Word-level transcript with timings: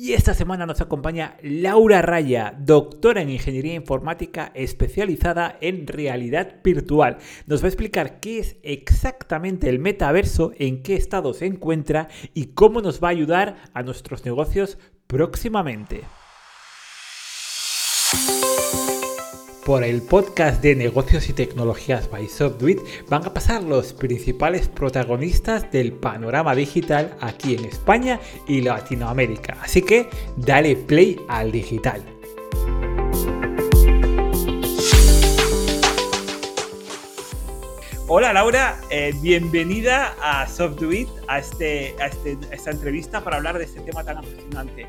Y 0.00 0.12
esta 0.12 0.32
semana 0.32 0.64
nos 0.64 0.80
acompaña 0.80 1.36
Laura 1.42 2.02
Raya, 2.02 2.54
doctora 2.56 3.20
en 3.20 3.30
Ingeniería 3.30 3.74
Informática 3.74 4.52
especializada 4.54 5.58
en 5.60 5.88
realidad 5.88 6.60
virtual. 6.62 7.18
Nos 7.48 7.62
va 7.62 7.64
a 7.64 7.70
explicar 7.70 8.20
qué 8.20 8.38
es 8.38 8.58
exactamente 8.62 9.68
el 9.68 9.80
metaverso, 9.80 10.52
en 10.56 10.84
qué 10.84 10.94
estado 10.94 11.34
se 11.34 11.46
encuentra 11.46 12.06
y 12.32 12.52
cómo 12.54 12.80
nos 12.80 13.02
va 13.02 13.08
a 13.08 13.10
ayudar 13.10 13.56
a 13.74 13.82
nuestros 13.82 14.24
negocios 14.24 14.78
próximamente. 15.08 16.04
Por 19.68 19.84
el 19.84 20.00
podcast 20.00 20.62
de 20.62 20.74
negocios 20.74 21.28
y 21.28 21.34
tecnologías 21.34 22.10
by 22.10 22.26
Softwit 22.26 22.80
van 23.10 23.26
a 23.26 23.34
pasar 23.34 23.62
los 23.62 23.92
principales 23.92 24.66
protagonistas 24.66 25.70
del 25.70 25.92
panorama 25.92 26.54
digital 26.54 27.14
aquí 27.20 27.54
en 27.54 27.66
España 27.66 28.18
y 28.46 28.62
Latinoamérica. 28.62 29.58
Así 29.60 29.82
que 29.82 30.08
dale 30.38 30.74
play 30.74 31.20
al 31.28 31.52
digital. 31.52 32.02
Hola 38.06 38.32
Laura, 38.32 38.80
eh, 38.88 39.12
bienvenida 39.20 40.16
a 40.22 40.48
Softwit, 40.48 41.10
a, 41.26 41.40
este, 41.40 41.94
a, 42.00 42.06
este, 42.06 42.38
esta 42.50 42.70
entrevista 42.70 43.22
para 43.22 43.36
hablar 43.36 43.58
de 43.58 43.64
este 43.64 43.82
tema 43.82 44.02
tan 44.02 44.16
apasionante. 44.16 44.86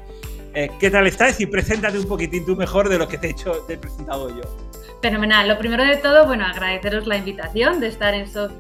Eh, 0.53 0.69
¿Qué 0.79 0.89
tal 0.89 1.05
estás? 1.05 1.39
Y 1.41 1.47
preséntate 1.47 1.99
un 1.99 2.07
poquitín 2.07 2.45
tú 2.45 2.55
mejor 2.55 2.87
de 2.87 2.97
lo 2.97 3.09
que 3.09 3.17
te 3.17 3.27
he, 3.27 3.31
hecho, 3.31 3.51
te 3.67 3.73
he 3.73 3.77
presentado 3.77 4.29
yo. 4.29 4.68
Fenomenal. 5.01 5.47
Lo 5.47 5.57
primero 5.57 5.83
de 5.83 5.97
todo, 5.97 6.25
bueno, 6.25 6.45
agradeceros 6.45 7.07
la 7.07 7.17
invitación 7.17 7.79
de 7.79 7.87
estar 7.87 8.13
en 8.13 8.27
Soft 8.31 8.53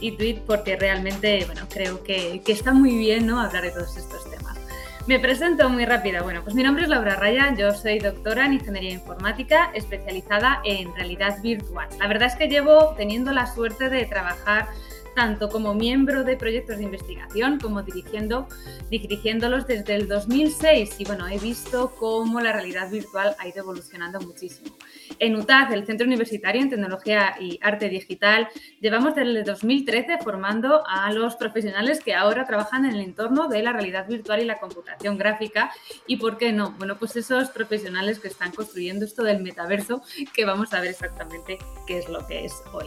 y 0.00 0.12
Tweet 0.12 0.42
porque 0.46 0.76
realmente, 0.76 1.44
bueno, 1.46 1.62
creo 1.70 2.02
que, 2.02 2.42
que 2.44 2.52
está 2.52 2.72
muy 2.72 2.96
bien, 2.96 3.26
¿no? 3.26 3.40
Hablar 3.40 3.62
de 3.62 3.70
todos 3.70 3.96
estos 3.96 4.30
temas. 4.30 4.58
Me 5.06 5.20
presento 5.20 5.68
muy 5.68 5.86
rápida. 5.86 6.20
Bueno, 6.22 6.42
pues 6.42 6.54
mi 6.54 6.62
nombre 6.62 6.82
es 6.82 6.88
Laura 6.88 7.14
Raya, 7.14 7.54
yo 7.56 7.72
soy 7.72 8.00
doctora 8.00 8.44
en 8.44 8.54
Ingeniería 8.54 8.90
Informática 8.90 9.70
especializada 9.72 10.60
en 10.64 10.92
realidad 10.96 11.40
virtual. 11.42 11.88
La 11.98 12.08
verdad 12.08 12.28
es 12.28 12.34
que 12.34 12.48
llevo 12.48 12.94
teniendo 12.96 13.32
la 13.32 13.46
suerte 13.46 13.88
de 13.88 14.04
trabajar 14.04 14.68
tanto 15.14 15.48
como 15.48 15.74
miembro 15.74 16.24
de 16.24 16.36
proyectos 16.36 16.76
de 16.76 16.84
investigación 16.84 17.58
como 17.58 17.82
dirigiendo, 17.82 18.48
dirigiéndolos 18.90 19.66
desde 19.66 19.94
el 19.94 20.08
2006 20.08 20.96
y 20.98 21.04
bueno, 21.04 21.26
he 21.26 21.38
visto 21.38 21.94
cómo 21.98 22.40
la 22.40 22.52
realidad 22.52 22.90
virtual 22.90 23.34
ha 23.38 23.48
ido 23.48 23.60
evolucionando 23.60 24.20
muchísimo. 24.20 24.76
En 25.18 25.36
UTAD, 25.36 25.72
el 25.72 25.86
Centro 25.86 26.06
Universitario 26.06 26.60
en 26.60 26.70
Tecnología 26.70 27.36
y 27.40 27.58
Arte 27.62 27.88
Digital, 27.88 28.48
llevamos 28.80 29.14
desde 29.14 29.30
el 29.30 29.44
2013 29.44 30.18
formando 30.22 30.84
a 30.86 31.12
los 31.12 31.36
profesionales 31.36 32.00
que 32.00 32.14
ahora 32.14 32.46
trabajan 32.46 32.84
en 32.84 32.94
el 32.94 33.00
entorno 33.00 33.48
de 33.48 33.62
la 33.62 33.72
realidad 33.72 34.06
virtual 34.06 34.42
y 34.42 34.44
la 34.44 34.58
computación 34.58 35.18
gráfica 35.18 35.72
y, 36.06 36.16
¿por 36.16 36.36
qué 36.38 36.52
no? 36.52 36.72
Bueno, 36.72 36.96
pues 36.96 37.16
esos 37.16 37.50
profesionales 37.50 38.18
que 38.18 38.28
están 38.28 38.52
construyendo 38.52 39.04
esto 39.04 39.22
del 39.22 39.42
metaverso 39.42 40.02
que 40.34 40.44
vamos 40.44 40.72
a 40.74 40.80
ver 40.80 40.90
exactamente 40.90 41.58
qué 41.86 41.98
es 41.98 42.08
lo 42.08 42.26
que 42.26 42.44
es 42.44 42.62
hoy. 42.72 42.86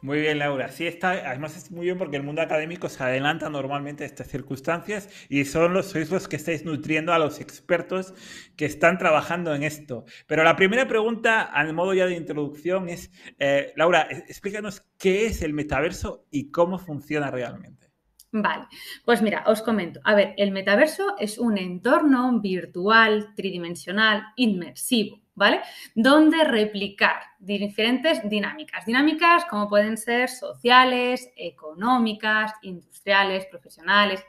Muy 0.00 0.20
bien, 0.20 0.38
Laura. 0.38 0.70
Sí, 0.70 0.86
está, 0.86 1.10
además 1.10 1.56
es 1.56 1.72
muy 1.72 1.86
bien 1.86 1.98
porque 1.98 2.16
el 2.16 2.22
mundo 2.22 2.40
académico 2.40 2.88
se 2.88 3.02
adelanta 3.02 3.50
normalmente 3.50 4.04
a 4.04 4.06
estas 4.06 4.28
circunstancias 4.28 5.08
y 5.28 5.44
son 5.44 5.72
los, 5.72 5.86
sois 5.86 6.10
los 6.10 6.28
que 6.28 6.36
estáis 6.36 6.64
nutriendo 6.64 7.12
a 7.12 7.18
los 7.18 7.40
expertos 7.40 8.14
que 8.56 8.64
están 8.64 8.98
trabajando 8.98 9.52
en 9.54 9.64
esto. 9.64 10.04
Pero 10.28 10.44
la 10.44 10.54
primera 10.54 10.86
pregunta, 10.86 11.42
al 11.42 11.72
modo 11.72 11.94
ya 11.94 12.06
de 12.06 12.14
introducción, 12.14 12.88
es, 12.88 13.10
eh, 13.40 13.72
Laura, 13.74 14.06
explícanos 14.28 14.84
qué 14.98 15.26
es 15.26 15.42
el 15.42 15.52
metaverso 15.52 16.26
y 16.30 16.52
cómo 16.52 16.78
funciona 16.78 17.32
realmente. 17.32 17.88
Vale, 18.30 18.66
pues 19.04 19.20
mira, 19.20 19.42
os 19.46 19.62
comento. 19.62 20.00
A 20.04 20.14
ver, 20.14 20.34
el 20.36 20.52
metaverso 20.52 21.16
es 21.18 21.38
un 21.38 21.58
entorno 21.58 22.40
virtual, 22.40 23.34
tridimensional, 23.34 24.22
inmersivo 24.36 25.22
¿vale? 25.38 25.60
Donde 25.94 26.44
replicar 26.44 27.22
diferentes 27.38 28.28
dinámicas. 28.28 28.84
Dinámicas 28.84 29.44
como 29.46 29.68
pueden 29.68 29.96
ser 29.96 30.28
sociales, 30.28 31.30
económicas, 31.36 32.52
industriales, 32.62 33.46
profesionales. 33.46 34.22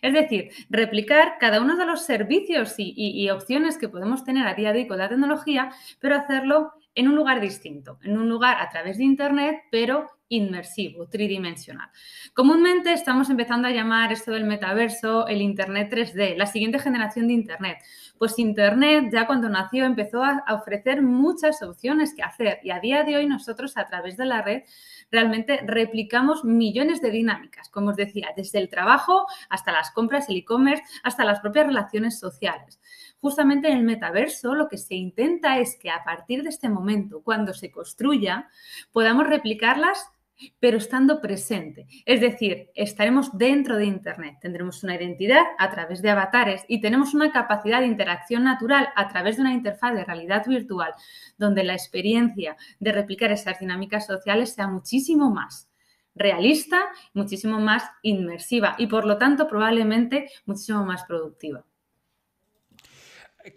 Es 0.00 0.14
decir, 0.14 0.50
replicar 0.70 1.36
cada 1.38 1.60
uno 1.60 1.76
de 1.76 1.84
los 1.84 2.04
servicios 2.04 2.74
y, 2.78 3.28
opciones 3.30 3.76
que 3.76 3.88
podemos 3.88 4.24
tener 4.24 4.46
a 4.46 4.54
día 4.54 4.72
de 4.72 4.80
hoy 4.80 4.86
con 4.86 4.98
la 4.98 5.08
tecnología, 5.08 5.70
pero 6.00 6.16
hacerlo 6.16 6.72
en 6.94 7.08
un 7.08 7.16
lugar 7.16 7.40
distinto, 7.40 7.98
en 8.02 8.16
un 8.16 8.28
lugar 8.28 8.60
a 8.60 8.68
través 8.68 8.98
de 8.98 9.04
Internet, 9.04 9.62
pero 9.70 10.10
inmersivo, 10.32 11.08
tridimensional. 11.08 11.90
Comúnmente 12.32 12.92
estamos 12.92 13.28
empezando 13.28 13.68
a 13.68 13.70
llamar 13.70 14.12
esto 14.12 14.32
del 14.32 14.44
metaverso 14.44 15.26
el 15.26 15.42
Internet 15.42 15.92
3D, 15.92 16.36
la 16.36 16.46
siguiente 16.46 16.78
generación 16.78 17.26
de 17.26 17.34
Internet. 17.34 17.78
Pues 18.18 18.38
Internet 18.38 19.10
ya 19.12 19.26
cuando 19.26 19.50
nació 19.50 19.84
empezó 19.84 20.24
a 20.24 20.42
ofrecer 20.54 21.02
muchas 21.02 21.62
opciones 21.62 22.14
que 22.14 22.22
hacer 22.22 22.60
y 22.62 22.70
a 22.70 22.80
día 22.80 23.04
de 23.04 23.16
hoy 23.16 23.26
nosotros 23.26 23.76
a 23.76 23.86
través 23.86 24.16
de 24.16 24.24
la 24.24 24.40
red 24.40 24.62
realmente 25.10 25.60
replicamos 25.66 26.44
millones 26.44 27.02
de 27.02 27.10
dinámicas, 27.10 27.68
como 27.68 27.90
os 27.90 27.96
decía, 27.96 28.28
desde 28.34 28.58
el 28.58 28.70
trabajo 28.70 29.26
hasta 29.50 29.70
las 29.70 29.90
compras, 29.90 30.30
el 30.30 30.36
e-commerce, 30.36 30.82
hasta 31.02 31.24
las 31.24 31.40
propias 31.40 31.66
relaciones 31.66 32.18
sociales. 32.18 32.80
Justamente 33.22 33.68
en 33.68 33.78
el 33.78 33.84
metaverso 33.84 34.56
lo 34.56 34.68
que 34.68 34.76
se 34.76 34.96
intenta 34.96 35.60
es 35.60 35.78
que 35.78 35.90
a 35.90 36.02
partir 36.02 36.42
de 36.42 36.48
este 36.48 36.68
momento, 36.68 37.22
cuando 37.22 37.54
se 37.54 37.70
construya, 37.70 38.48
podamos 38.90 39.28
replicarlas 39.28 40.10
pero 40.58 40.78
estando 40.78 41.20
presente. 41.20 41.86
Es 42.04 42.20
decir, 42.20 42.70
estaremos 42.74 43.38
dentro 43.38 43.76
de 43.76 43.84
Internet, 43.84 44.38
tendremos 44.40 44.82
una 44.82 44.96
identidad 44.96 45.44
a 45.56 45.70
través 45.70 46.02
de 46.02 46.10
avatares 46.10 46.64
y 46.66 46.80
tenemos 46.80 47.14
una 47.14 47.30
capacidad 47.30 47.78
de 47.78 47.86
interacción 47.86 48.42
natural 48.42 48.88
a 48.96 49.06
través 49.06 49.36
de 49.36 49.42
una 49.42 49.52
interfaz 49.52 49.94
de 49.94 50.04
realidad 50.04 50.44
virtual, 50.44 50.92
donde 51.38 51.62
la 51.62 51.74
experiencia 51.74 52.56
de 52.80 52.90
replicar 52.90 53.30
esas 53.30 53.60
dinámicas 53.60 54.04
sociales 54.04 54.52
sea 54.52 54.66
muchísimo 54.66 55.30
más 55.30 55.68
realista, 56.16 56.80
muchísimo 57.14 57.60
más 57.60 57.84
inmersiva 58.02 58.74
y 58.78 58.88
por 58.88 59.06
lo 59.06 59.16
tanto 59.16 59.46
probablemente 59.46 60.28
muchísimo 60.44 60.84
más 60.84 61.04
productiva. 61.04 61.64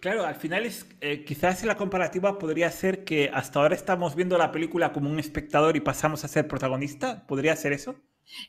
Claro, 0.01 0.25
al 0.25 0.35
final 0.35 0.65
es, 0.65 0.87
eh, 1.01 1.23
quizás 1.23 1.63
la 1.63 1.77
comparativa 1.77 2.39
podría 2.39 2.71
ser 2.71 3.03
que 3.03 3.29
hasta 3.33 3.59
ahora 3.59 3.75
estamos 3.75 4.15
viendo 4.15 4.37
la 4.37 4.51
película 4.51 4.91
como 4.91 5.09
un 5.09 5.19
espectador 5.19 5.77
y 5.77 5.79
pasamos 5.79 6.23
a 6.23 6.27
ser 6.27 6.47
protagonista. 6.47 7.25
¿Podría 7.27 7.55
ser 7.55 7.73
eso? 7.73 7.95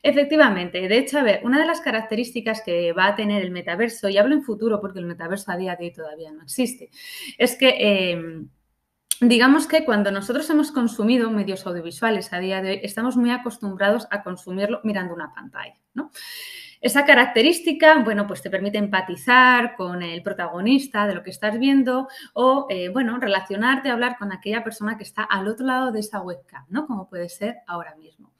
Efectivamente, 0.01 0.87
de 0.87 0.97
hecho, 0.97 1.19
a 1.19 1.23
ver, 1.23 1.41
una 1.43 1.59
de 1.59 1.67
las 1.67 1.81
características 1.81 2.61
que 2.65 2.93
va 2.93 3.07
a 3.07 3.15
tener 3.15 3.43
el 3.43 3.51
metaverso, 3.51 4.09
y 4.09 4.17
hablo 4.17 4.33
en 4.33 4.43
futuro 4.43 4.81
porque 4.81 4.99
el 4.99 5.05
metaverso 5.05 5.51
a 5.51 5.57
día 5.57 5.75
de 5.75 5.85
hoy 5.85 5.93
todavía 5.93 6.31
no 6.31 6.41
existe, 6.41 6.89
es 7.37 7.55
que 7.55 8.11
em, 8.11 8.49
digamos 9.21 9.67
que 9.67 9.85
cuando 9.85 10.11
nosotros 10.11 10.49
hemos 10.49 10.71
consumido 10.71 11.29
medios 11.29 11.65
audiovisuales 11.67 12.33
a 12.33 12.39
día 12.39 12.61
de 12.61 12.71
hoy, 12.71 12.79
estamos 12.81 13.17
muy 13.17 13.29
acostumbrados 13.29 14.07
a 14.09 14.23
consumirlo 14.23 14.81
mirando 14.83 15.13
una 15.13 15.31
pantalla, 15.33 15.77
¿no? 15.93 16.11
Esa 16.81 17.05
característica, 17.05 17.99
bueno, 18.03 18.27
pues 18.27 18.41
te 18.41 18.49
permite 18.49 18.77
empatizar 18.77 19.75
con 19.75 20.03
el 20.03 20.21
protagonista 20.21 21.07
de 21.07 21.15
lo 21.15 21.23
que 21.23 21.31
estás 21.31 21.57
viendo 21.59 22.07
o, 22.33 22.67
eh, 22.69 22.89
bueno, 22.89 23.17
relacionarte, 23.19 23.89
hablar 23.89 24.17
con 24.17 24.31
aquella 24.31 24.63
persona 24.63 24.97
que 24.97 25.03
está 25.03 25.23
al 25.23 25.47
otro 25.47 25.65
lado 25.65 25.91
de 25.91 25.99
esa 26.01 26.21
webcam, 26.21 26.65
¿no? 26.69 26.85
Como 26.85 27.09
puede 27.09 27.29
ser 27.29 27.57
ahora 27.67 27.95
mismo. 27.95 28.31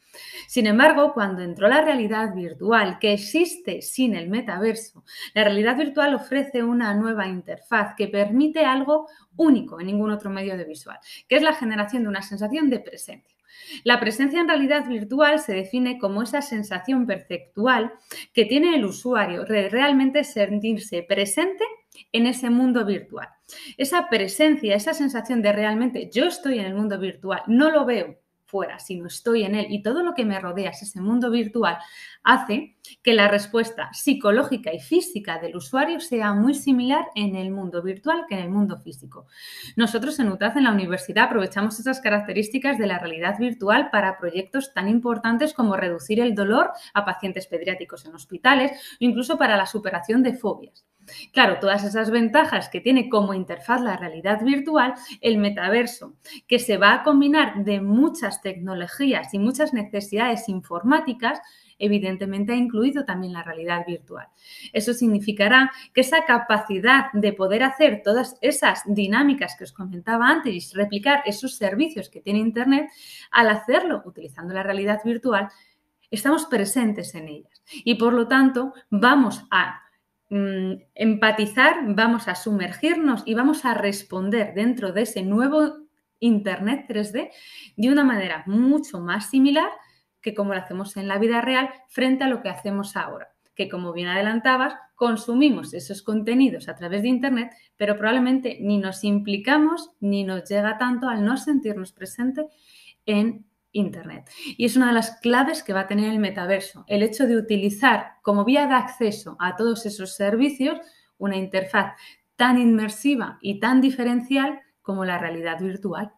Sin 0.48 0.68
embargo, 0.68 1.14
cuando 1.14 1.42
entró 1.42 1.68
la 1.68 1.82
realidad 1.82 2.34
virtual, 2.34 3.00
que 3.00 3.14
existe 3.14 3.82
sin 3.82 4.16
el 4.16 4.30
metaverso, 4.30 5.04
la 5.34 5.44
realidad 5.44 5.78
virtual 5.78 6.16
ofrece 6.16 6.64
una 6.64 6.94
nueva 6.94 7.28
interfaz 7.28 7.96
que 7.96 8.08
permite 8.08 8.66
algo 8.66 9.08
único 9.36 9.80
en 9.80 9.88
ningún 9.88 10.12
otro 10.12 10.30
medio 10.30 10.58
de 10.58 10.66
visual, 10.66 11.00
que 11.28 11.36
es 11.36 11.42
la 11.42 11.54
generación 11.54 12.04
de 12.04 12.10
una 12.10 12.22
sensación 12.22 12.70
de 12.70 12.80
presencia. 12.80 13.38
La 13.84 14.00
presencia 14.00 14.40
en 14.40 14.48
realidad 14.48 14.88
virtual 14.88 15.40
se 15.40 15.54
define 15.54 15.98
como 15.98 16.22
esa 16.22 16.42
sensación 16.42 17.06
perceptual 17.06 17.94
que 18.34 18.46
tiene 18.46 18.76
el 18.76 18.86
usuario 18.86 19.44
de 19.44 19.70
realmente 19.70 20.24
sentirse 20.24 21.04
presente 21.04 21.64
en 22.12 22.28
ese 22.28 22.50
mundo 22.50 22.86
virtual. 22.86 23.30
Esa 23.78 24.10
presencia, 24.10 24.76
esa 24.76 24.94
sensación 24.94 25.42
de 25.42 25.52
realmente 25.52 26.10
yo 26.12 26.26
estoy 26.26 26.60
en 26.60 26.66
el 26.66 26.76
mundo 26.76 27.00
virtual, 27.00 27.42
no 27.48 27.72
lo 27.72 27.86
veo, 27.86 28.20
fuera, 28.48 28.80
sino 28.80 29.08
estoy 29.08 29.44
en 29.44 29.56
él 29.56 29.68
y 29.70 29.84
todo 29.84 30.04
lo 30.04 30.14
que 30.14 30.26
me 30.26 30.40
rodea 30.40 30.72
es 30.72 30.82
ese 30.82 31.02
mundo 31.02 31.30
virtual, 31.30 31.78
hace 32.24 32.78
que 33.04 33.14
la 33.14 33.28
respuesta 33.28 33.90
psicológica 33.94 34.74
y 34.74 34.80
física 34.80 35.38
del 35.40 35.58
usuario 35.58 36.00
sea 36.00 36.34
muy 36.34 36.54
similar 36.54 37.06
en 37.16 37.36
el 37.36 37.52
mundo 37.52 37.84
virtual 37.84 38.26
que 38.28 38.36
en 38.36 38.42
el 38.42 38.50
mundo 38.50 38.78
físico. 38.78 39.28
Nosotros 39.76 40.18
en 40.20 40.30
UTAZ, 40.30 40.56
en 40.56 40.64
la 40.64 40.72
universidad, 40.72 41.26
aprovechamos 41.26 41.80
esas 41.80 42.00
características 42.00 42.78
de 42.78 42.88
la 42.88 43.00
realidad 43.00 43.38
virtual 43.38 43.90
para 43.92 44.18
proyectos 44.18 44.74
tan 44.74 44.88
importantes 44.88 45.54
como 45.54 45.76
reducir 45.76 46.20
el 46.22 46.34
dolor 46.34 46.72
a 46.94 47.06
pacientes 47.06 47.48
pediátricos 47.48 48.06
en 48.06 48.16
hospitales 48.16 48.72
incluso 49.00 49.38
para 49.38 49.58
la 49.58 49.66
superación 49.66 50.24
de 50.24 50.34
fobias. 50.34 50.86
Claro, 51.32 51.60
todas 51.60 51.84
esas 51.84 52.12
ventajas 52.12 52.70
que 52.70 52.82
tiene 52.82 53.10
como 53.10 53.34
interfaz 53.34 53.82
la 53.82 53.98
realidad 53.98 54.42
virtual, 54.44 54.94
el 55.22 55.38
metaverso, 55.38 56.14
que 56.48 56.60
se 56.60 56.78
va 56.78 56.94
a 56.94 57.04
combinar 57.04 57.64
de 57.64 57.82
muchas 57.82 58.42
tecnologías 58.42 59.34
y 59.34 59.40
muchas 59.40 59.74
necesidades 59.74 60.50
informáticas, 60.50 61.40
evidentemente 61.80 62.54
ha 62.54 62.56
incluido 62.56 63.06
también 63.06 63.34
la 63.34 63.44
realidad 63.44 63.86
virtual. 63.86 64.28
Eso 64.74 64.94
significará 64.94 65.72
que 65.94 66.02
esa 66.02 66.26
capacidad 66.26 67.12
de 67.14 67.34
poder 67.34 67.64
hacer 67.64 68.02
todas 68.04 68.38
esas 68.42 68.82
dinámicas 68.86 69.56
que 69.58 69.64
os 69.64 69.74
comentaba 69.74 70.28
antes 70.28 70.72
y 70.74 70.76
replicar 70.76 71.22
esos 71.26 71.56
servicios 71.56 72.10
que 72.10 72.22
tiene 72.22 72.40
Internet, 72.40 72.90
al 73.32 73.50
hacerlo 73.50 74.02
utilizando 74.06 74.54
la 74.54 74.64
realidad 74.64 75.02
virtual, 75.04 75.50
estamos 76.10 76.46
presentes 76.46 77.14
en 77.16 77.28
ellas. 77.28 77.64
Y 77.84 77.96
por 77.96 78.14
lo 78.14 78.28
tanto, 78.28 78.74
vamos 78.90 79.44
a 79.52 79.87
mm, 80.30 80.74
empatizar, 80.96 81.78
vamos 81.88 82.28
a 82.28 82.36
sumergirnos 82.36 83.24
y 83.26 83.34
vamos 83.34 83.66
a 83.66 83.74
responder 83.74 84.54
dentro 84.54 84.92
de 84.92 85.04
ese 85.04 85.24
nuevo 85.24 85.88
Internet 86.20 86.86
3D 86.88 87.30
de 87.76 87.92
una 87.92 88.04
manera 88.04 88.44
mucho 88.48 89.00
más 89.00 89.30
similar 89.30 89.70
que 90.22 90.34
como 90.34 90.54
lo 90.54 90.60
hacemos 90.60 90.98
en 90.98 91.08
la 91.08 91.20
vida 91.20 91.42
real 91.42 91.70
frente 91.88 92.24
a 92.24 92.28
lo 92.28 92.42
que 92.42 92.50
hacemos 92.50 92.96
ahora, 92.98 93.30
que 93.56 93.70
como 93.70 93.94
bien 93.94 94.08
adelantabas, 94.08 94.76
consumimos 94.96 95.74
esos 95.74 96.02
contenidos 96.02 96.68
a 96.68 96.76
través 96.76 97.04
de 97.04 97.10
Internet, 97.10 97.52
pero 97.78 97.96
probablemente 97.96 98.58
ni 98.60 98.78
nos 98.78 99.04
implicamos 99.04 99.92
ni 100.00 100.24
nos 100.24 100.50
llega 100.50 100.78
tanto 100.78 101.08
al 101.08 101.24
no 101.24 101.38
sentirnos 101.38 101.92
presente 101.92 102.48
en 103.06 103.47
Internet. 103.72 104.30
Y 104.58 104.66
es 104.66 104.76
una 104.76 104.88
de 104.88 104.94
las 104.94 105.20
claves 105.20 105.64
que 105.64 105.74
va 105.74 105.82
a 105.82 105.88
tener 105.88 106.12
el 106.12 106.20
metaverso, 106.20 106.84
el 106.88 107.04
hecho 107.04 107.28
de 107.28 107.38
utilizar 107.38 108.14
como 108.22 108.46
vía 108.46 108.68
de 108.68 108.74
acceso 108.74 109.36
a 109.40 109.56
todos 109.56 109.86
esos 109.86 110.16
servicios 110.16 110.80
una 111.18 111.36
interfaz 111.36 111.96
tan 112.36 112.60
inmersiva 112.60 113.38
y 113.42 113.60
tan 113.60 113.82
diferencial 113.82 114.62
como 114.82 115.04
la 115.04 115.18
realidad 115.18 115.60
virtual. 115.60 116.14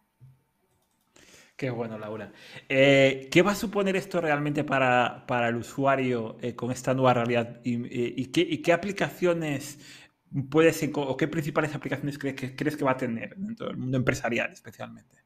Qué 1.55 1.69
bueno, 1.69 1.97
Laura. 1.97 2.31
Eh, 2.69 3.27
¿Qué 3.29 3.41
va 3.41 3.51
a 3.51 3.55
suponer 3.55 3.97
esto 3.97 4.21
realmente 4.21 4.63
para, 4.63 5.25
el 5.49 5.55
usuario 5.57 6.37
eh, 6.41 6.55
con 6.55 6.71
esta 6.71 6.93
nueva 6.93 7.15
realidad? 7.15 7.59
¿Y, 7.65 8.27
qué, 8.27 8.71
aplicaciones 8.71 9.77
puedes, 10.49 10.89
o 10.93 11.17
qué 11.17 11.27
principales 11.27 11.75
aplicaciones 11.75 12.17
crees 12.17 12.35
que, 12.35 12.55
crees 12.55 12.77
que 12.77 12.85
va 12.85 12.91
a 12.91 12.97
tener 12.97 13.35
dentro 13.35 13.67
del 13.67 13.77
mundo 13.77 13.97
empresarial 13.97 14.53
especialmente? 14.53 15.18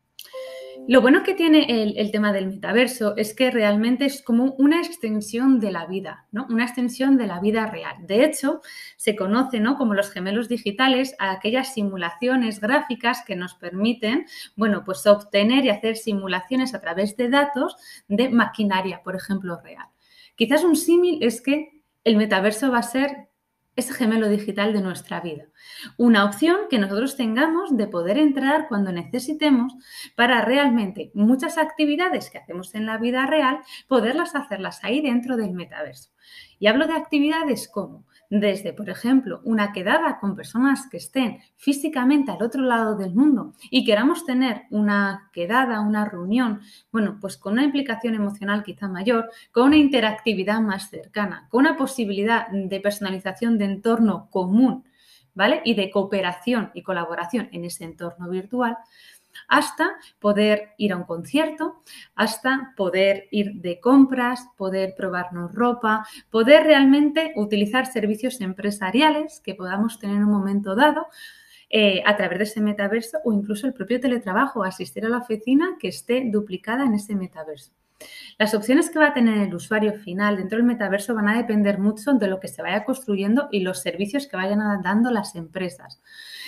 Lo 0.87 1.01
bueno 1.01 1.23
que 1.23 1.33
tiene 1.33 1.83
el, 1.97 2.11
tema 2.11 2.33
del 2.33 2.47
metaverso 2.47 3.15
es 3.15 3.33
que 3.33 3.51
realmente 3.51 4.05
es 4.05 4.21
como 4.21 4.53
una 4.57 4.81
extensión 4.81 5.59
de 5.59 5.71
la 5.71 5.85
vida, 5.85 6.27
¿no? 6.31 6.45
Una 6.49 6.65
extensión 6.65 7.17
de 7.17 7.27
la 7.27 7.39
vida 7.39 7.67
real. 7.67 7.95
De 8.05 8.25
hecho, 8.25 8.61
se 8.97 9.15
conoce, 9.15 9.59
¿no? 9.59 9.77
Como 9.77 9.93
los 9.93 10.11
gemelos 10.11 10.49
digitales 10.49 11.15
a 11.19 11.31
aquellas 11.31 11.73
simulaciones 11.73 12.59
gráficas 12.59 13.23
que 13.25 13.35
nos 13.35 13.53
permiten, 13.55 14.25
bueno, 14.55 14.83
pues 14.83 15.05
obtener 15.07 15.63
y 15.65 15.69
hacer 15.69 15.95
simulaciones 15.95 16.73
a 16.73 16.81
través 16.81 17.15
de 17.15 17.29
datos 17.29 17.77
de 18.07 18.29
maquinaria, 18.29 19.01
por 19.03 19.15
ejemplo, 19.15 19.59
real. 19.63 19.87
Quizás 20.35 20.63
un 20.63 20.75
símil 20.75 21.23
es 21.23 21.41
que 21.41 21.83
el 22.03 22.17
metaverso 22.17 22.71
va 22.71 22.79
a 22.79 22.83
ser 22.83 23.29
ese 23.75 23.93
gemelo 23.93 24.29
digital 24.29 24.73
de 24.73 24.81
nuestra 24.81 25.19
vida. 25.19 25.45
Una 25.97 26.25
opción 26.25 26.57
que 26.69 26.77
nosotros 26.77 27.17
tengamos 27.17 27.75
de 27.75 27.87
poder 27.87 28.17
entrar 28.17 28.67
cuando 28.67 28.91
necesitemos 28.91 29.73
para 30.15 30.41
realmente 30.41 31.11
muchas 31.13 31.57
actividades 31.57 32.29
que 32.29 32.37
hacemos 32.37 32.75
en 32.75 32.85
la 32.85 32.97
vida 32.97 33.25
real, 33.25 33.59
poderlas 33.87 34.35
hacerlas 34.35 34.83
ahí 34.83 35.01
dentro 35.01 35.37
del 35.37 35.53
metaverso. 35.53 36.11
Y 36.59 36.67
hablo 36.67 36.87
de 36.87 36.93
actividades 36.93 37.67
como 37.67 38.05
desde, 38.39 38.73
por 38.73 38.89
ejemplo, 38.89 39.41
una 39.43 39.71
quedada 39.73 40.19
con 40.19 40.35
personas 40.35 40.87
que 40.89 40.97
estén 40.97 41.37
físicamente 41.55 42.31
al 42.31 42.41
otro 42.41 42.63
lado 42.63 42.97
del 42.97 43.13
mundo 43.13 43.53
y 43.69 43.85
queramos 43.85 44.25
tener 44.25 44.63
una 44.71 45.29
quedada, 45.33 45.81
una 45.81 46.05
reunión, 46.05 46.61
bueno, 46.91 47.19
pues 47.21 47.37
con 47.37 47.53
una 47.53 47.63
implicación 47.63 48.15
emocional 48.15 48.63
quizá 48.63 48.87
mayor, 48.87 49.29
con 49.51 49.67
una 49.67 49.77
interactividad 49.77 50.61
más 50.61 50.89
cercana, 50.89 51.47
con 51.51 51.59
una 51.59 51.77
posibilidad 51.77 52.47
de 52.47 52.79
personalización 52.79 53.59
de 53.59 53.65
entorno 53.65 54.29
común, 54.31 54.83
¿vale? 55.35 55.61
Y 55.63 55.75
de 55.75 55.91
cooperación 55.91 56.71
y 56.73 56.81
colaboración 56.81 57.49
en 57.51 57.65
ese 57.65 57.83
entorno 57.83 58.29
virtual, 58.29 58.77
hasta 59.47 59.95
poder 60.19 60.71
ir 60.77 60.93
a 60.93 60.97
un 60.97 61.03
concierto, 61.03 61.83
hasta 62.15 62.73
poder 62.75 63.27
ir 63.31 63.55
de 63.55 63.79
compras, 63.79 64.47
poder 64.57 64.93
probarnos 64.95 65.53
ropa, 65.53 66.05
poder 66.29 66.63
realmente 66.63 67.33
utilizar 67.35 67.85
servicios 67.85 68.41
empresariales 68.41 69.41
que 69.41 69.55
podamos 69.55 69.99
tener 69.99 70.17
en 70.17 70.23
un 70.23 70.31
momento 70.31 70.75
dado. 70.75 71.07
Eh, 71.75 72.03
a 72.05 72.15
través 72.15 72.37
de 72.37 72.43
ese 72.43 72.61
metaverso 72.61 73.17
o 73.25 73.33
incluso 73.33 73.65
el 73.65 73.73
propio 73.73 73.99
teletrabajo, 73.99 74.63
asistir 74.63 75.07
a 75.07 75.09
la 75.09 75.17
oficina 75.17 75.75
que 75.79 75.87
esté 75.87 76.23
duplicada 76.29 76.85
en 76.85 76.93
ese 76.93 77.15
metaverso. 77.15 77.71
Las 78.37 78.53
opciones 78.53 78.89
que 78.89 78.99
va 78.99 79.07
a 79.07 79.13
tener 79.13 79.37
el 79.37 79.53
usuario 79.53 79.93
final 79.93 80.37
dentro 80.37 80.57
del 80.57 80.65
metaverso 80.65 81.13
van 81.13 81.29
a 81.29 81.37
depender 81.37 81.79
mucho 81.79 82.13
de 82.13 82.27
lo 82.27 82.39
que 82.39 82.47
se 82.47 82.61
vaya 82.61 82.83
construyendo 82.83 83.47
y 83.51 83.61
los 83.61 83.81
servicios 83.81 84.27
que 84.27 84.37
vayan 84.37 84.81
dando 84.81 85.11
las 85.11 85.35
empresas. 85.35 86.01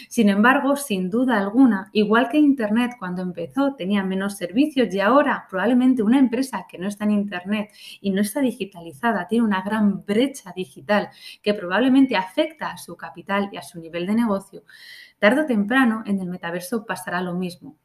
Sin 0.09 0.29
embargo, 0.29 0.75
sin 0.75 1.09
duda 1.09 1.37
alguna, 1.37 1.89
igual 1.93 2.29
que 2.29 2.37
Internet 2.37 2.93
cuando 2.99 3.21
empezó 3.21 3.75
tenía 3.75 4.03
menos 4.03 4.37
servicios 4.37 4.93
y 4.93 4.99
ahora 4.99 5.45
probablemente 5.49 6.03
una 6.03 6.19
empresa 6.19 6.65
que 6.69 6.77
no 6.77 6.87
está 6.87 7.05
en 7.05 7.11
Internet 7.11 7.71
y 8.01 8.11
no 8.11 8.21
está 8.21 8.41
digitalizada 8.41 9.27
tiene 9.27 9.45
una 9.45 9.61
gran 9.61 10.05
brecha 10.05 10.51
digital 10.55 11.09
que 11.41 11.53
probablemente 11.53 12.15
afecta 12.15 12.71
a 12.71 12.77
su 12.77 12.95
capital 12.95 13.49
y 13.51 13.57
a 13.57 13.61
su 13.61 13.79
nivel 13.79 14.05
de 14.05 14.15
negocio, 14.15 14.63
Tarde 15.19 15.41
o 15.41 15.45
temprano 15.45 16.03
en 16.05 16.19
el 16.19 16.27
metaverso 16.27 16.85
pasará 16.85 17.21
lo 17.21 17.33
mismo. 17.33 17.77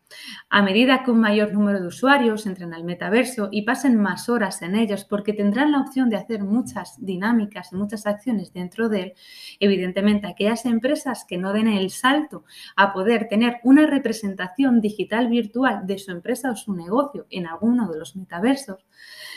A 0.48 0.62
medida 0.62 1.04
que 1.04 1.12
un 1.12 1.20
mayor 1.20 1.52
número 1.52 1.80
de 1.80 1.86
usuarios 1.86 2.44
entren 2.44 2.74
al 2.74 2.82
metaverso 2.82 3.48
y 3.52 3.62
pasen 3.62 3.96
más 3.96 4.28
horas 4.28 4.62
en 4.62 4.74
ellos 4.74 5.04
porque 5.04 5.32
tendrán 5.32 5.70
la 5.70 5.80
opción 5.80 6.10
de 6.10 6.16
hacer 6.16 6.42
muchas 6.42 6.96
dinámicas 6.98 7.72
y 7.72 7.76
muchas 7.76 8.06
acciones 8.06 8.52
dentro 8.52 8.88
de 8.88 9.02
él, 9.02 9.12
evidentemente 9.60 10.26
aquellas 10.26 10.66
empresas 10.66 11.24
que 11.24 11.38
no 11.38 11.52
den 11.52 11.68
el 11.68 11.90
salto 11.90 12.44
a 12.74 12.92
poder 12.92 13.28
tener 13.28 13.58
una 13.62 13.86
representación 13.86 14.80
digital 14.80 15.28
virtual 15.28 15.86
de 15.86 15.98
su 15.98 16.10
empresa 16.10 16.50
o 16.50 16.56
su 16.56 16.74
negocio 16.74 17.26
en 17.30 17.46
alguno 17.46 17.88
de 17.88 17.98
los 17.98 18.16
metaversos, 18.16 18.84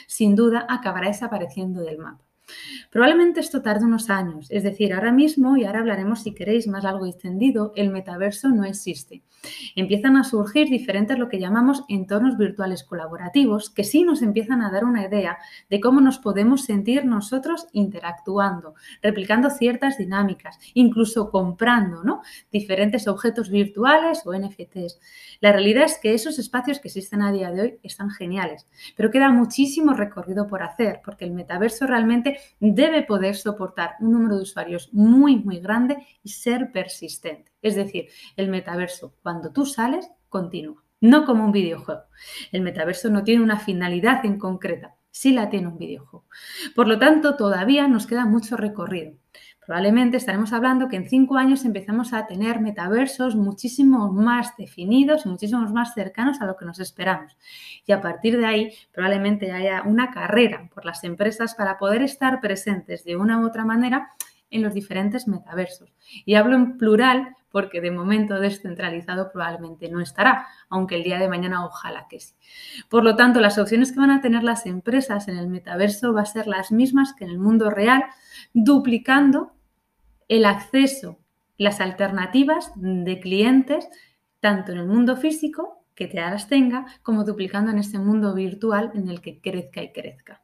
sin 0.07 0.35
duda 0.35 0.65
acabará 0.67 1.09
desapareciendo 1.09 1.81
del 1.81 1.99
mapa. 1.99 2.25
Probablemente 2.89 3.39
esto 3.39 3.61
tarde 3.61 3.85
unos 3.85 4.09
años, 4.09 4.47
es 4.50 4.63
decir, 4.63 4.94
ahora 4.94 5.11
mismo, 5.11 5.57
y 5.57 5.65
ahora 5.65 5.79
hablaremos 5.79 6.23
si 6.23 6.33
queréis 6.33 6.67
más 6.67 6.85
algo 6.85 7.05
extendido, 7.05 7.73
el 7.75 7.89
metaverso 7.89 8.50
no 8.50 8.65
existe. 8.65 9.23
Empiezan 9.75 10.15
a 10.15 10.23
surgir 10.23 10.69
diferentes 10.69 11.17
lo 11.19 11.27
que 11.27 11.39
llamamos 11.39 11.83
entornos 11.89 12.38
virtuales 12.38 12.83
colaborativos 12.83 13.69
que 13.69 13.83
sí 13.83 14.03
nos 14.03 14.21
empiezan 14.21 14.61
a 14.61 14.71
dar 14.71 14.85
una 14.85 15.05
idea 15.05 15.38
de 15.69 15.81
cómo 15.81 16.00
nos 16.00 16.19
podemos 16.19 16.63
sentir 16.63 17.05
nosotros 17.05 17.67
interactuando, 17.73 18.75
replicando 19.01 19.50
ciertas 19.50 19.97
dinámicas, 19.97 20.59
incluso 20.73 21.29
comprando 21.29 22.03
¿no? 22.03 22.21
diferentes 22.51 23.07
objetos 23.07 23.50
virtuales 23.50 24.22
o 24.25 24.33
NFTs. 24.33 25.00
La 25.41 25.51
realidad 25.51 25.86
es 25.86 25.98
que 25.98 26.13
esos 26.13 26.39
espacios 26.39 26.79
que 26.79 26.88
existen 26.88 27.22
a 27.22 27.31
día 27.31 27.51
de 27.51 27.62
hoy 27.62 27.79
están 27.83 28.12
geniales, 28.12 28.67
pero 28.95 29.12
queda 29.12 29.29
muchísimo 29.29 29.93
recorrido 29.93 30.48
por 30.48 30.63
hacer 30.63 31.01
porque 31.03 31.25
el 31.25 31.31
metaverso 31.31 31.86
realmente 31.86 32.38
debe 32.59 33.03
poder 33.03 33.35
soportar 33.35 33.95
un 34.00 34.12
número 34.12 34.38
de 34.38 34.43
usuarios 34.43 34.89
muy, 34.93 35.38
muy 35.38 35.59
grande 35.59 36.05
y 36.23 36.29
ser 36.29 36.71
persistente. 36.71 37.51
Es 37.62 37.75
decir, 37.75 38.07
el 38.35 38.50
metaverso, 38.50 39.15
cuando 39.21 39.51
tú 39.51 39.65
sales, 39.65 40.09
continúa, 40.29 40.83
no 41.01 41.25
como 41.25 41.45
un 41.45 41.51
videojuego. 41.51 42.03
El 42.51 42.62
metaverso 42.62 43.09
no 43.09 43.23
tiene 43.23 43.43
una 43.43 43.59
finalidad 43.59 44.25
en 44.25 44.38
concreta, 44.38 44.95
sí 45.12 45.33
la 45.33 45.50
tiene 45.50 45.67
un 45.67 45.77
videojuego. 45.77 46.25
Por 46.75 46.88
lo 46.88 47.00
tanto, 47.00 47.35
todavía 47.35 47.88
nos 47.88 48.07
queda 48.07 48.25
mucho 48.25 48.57
recorrido. 48.57 49.17
Probablemente 49.65 50.17
estaremos 50.17 50.51
hablando 50.51 50.89
que 50.89 50.98
en 50.98 51.08
cinco 51.08 51.38
años 51.38 51.63
empezamos 51.63 52.13
a 52.13 52.27
tener 52.27 52.60
metaversos 52.60 53.36
muchísimo 53.36 54.12
más 54.12 54.58
definidos, 54.58 55.25
muchísimo 55.25 55.62
más 55.70 55.93
cercanos 55.93 56.41
a 56.41 56.46
lo 56.46 56.58
que 56.58 56.65
nos 56.65 56.79
esperamos. 56.79 57.38
Y 57.86 57.93
a 57.93 58.01
partir 58.01 58.38
de 58.38 58.46
ahí 58.46 58.72
probablemente 58.91 59.51
haya 59.51 59.84
una 59.84 60.12
carrera 60.12 60.70
por 60.74 60.86
las 60.86 61.03
empresas 61.03 61.55
para 61.55 61.77
poder 61.77 62.01
estar 62.01 62.41
presentes 62.41 63.03
de 63.05 63.15
una 63.15 63.39
u 63.39 63.46
otra 63.46 63.63
manera 63.65 64.10
en 64.50 64.62
los 64.62 64.74
diferentes 64.74 65.27
metaversos. 65.27 65.93
Y 66.25 66.36
hablo 66.36 66.55
en 66.55 66.77
plural 66.77 67.36
porque 67.53 67.81
de 67.81 67.91
momento 67.91 68.39
descentralizado 68.39 69.31
probablemente 69.31 69.88
no 69.88 70.01
estará, 70.01 70.48
aunque 70.69 70.95
el 70.95 71.03
día 71.03 71.19
de 71.19 71.29
mañana 71.29 71.63
ojalá 71.63 72.07
que 72.10 72.19
sí. 72.19 72.33
Por 72.89 73.03
lo 73.03 73.15
tanto, 73.15 73.39
las 73.39 73.60
opciones 73.60 73.91
que 73.91 74.00
van 74.00 74.10
a 74.10 74.22
tener 74.22 74.43
las 74.43 74.65
empresas 74.65 75.27
en 75.27 75.38
el 75.38 75.48
metaverso 75.48 76.13
va 76.13 76.22
a 76.22 76.25
ser 76.25 76.48
las 76.48 76.72
mismas 76.72 77.13
que 77.13 77.25
en 77.25 77.29
el 77.29 77.38
mundo 77.38 77.69
real, 77.69 78.05
duplicando 78.55 79.53
el 80.27 80.45
acceso, 80.45 81.19
las 81.60 81.79
alternativas 81.79 82.72
de 82.75 83.19
clientes, 83.19 83.88
tanto 84.39 84.72
en 84.72 84.79
el 84.79 84.88
mundo 84.88 85.15
físico, 85.15 85.86
que 85.93 86.07
te 86.07 86.19
las 86.19 86.48
tenga, 86.48 86.88
como 87.03 87.24
duplicando 87.24 87.69
en 87.69 87.77
este 87.77 88.00
mundo 88.00 88.33
virtual 88.33 88.89
en 88.95 89.10
el 89.10 89.22
que 89.22 89.39
crezca 89.39 89.83
y 89.83 89.91
crezca. 89.91 90.42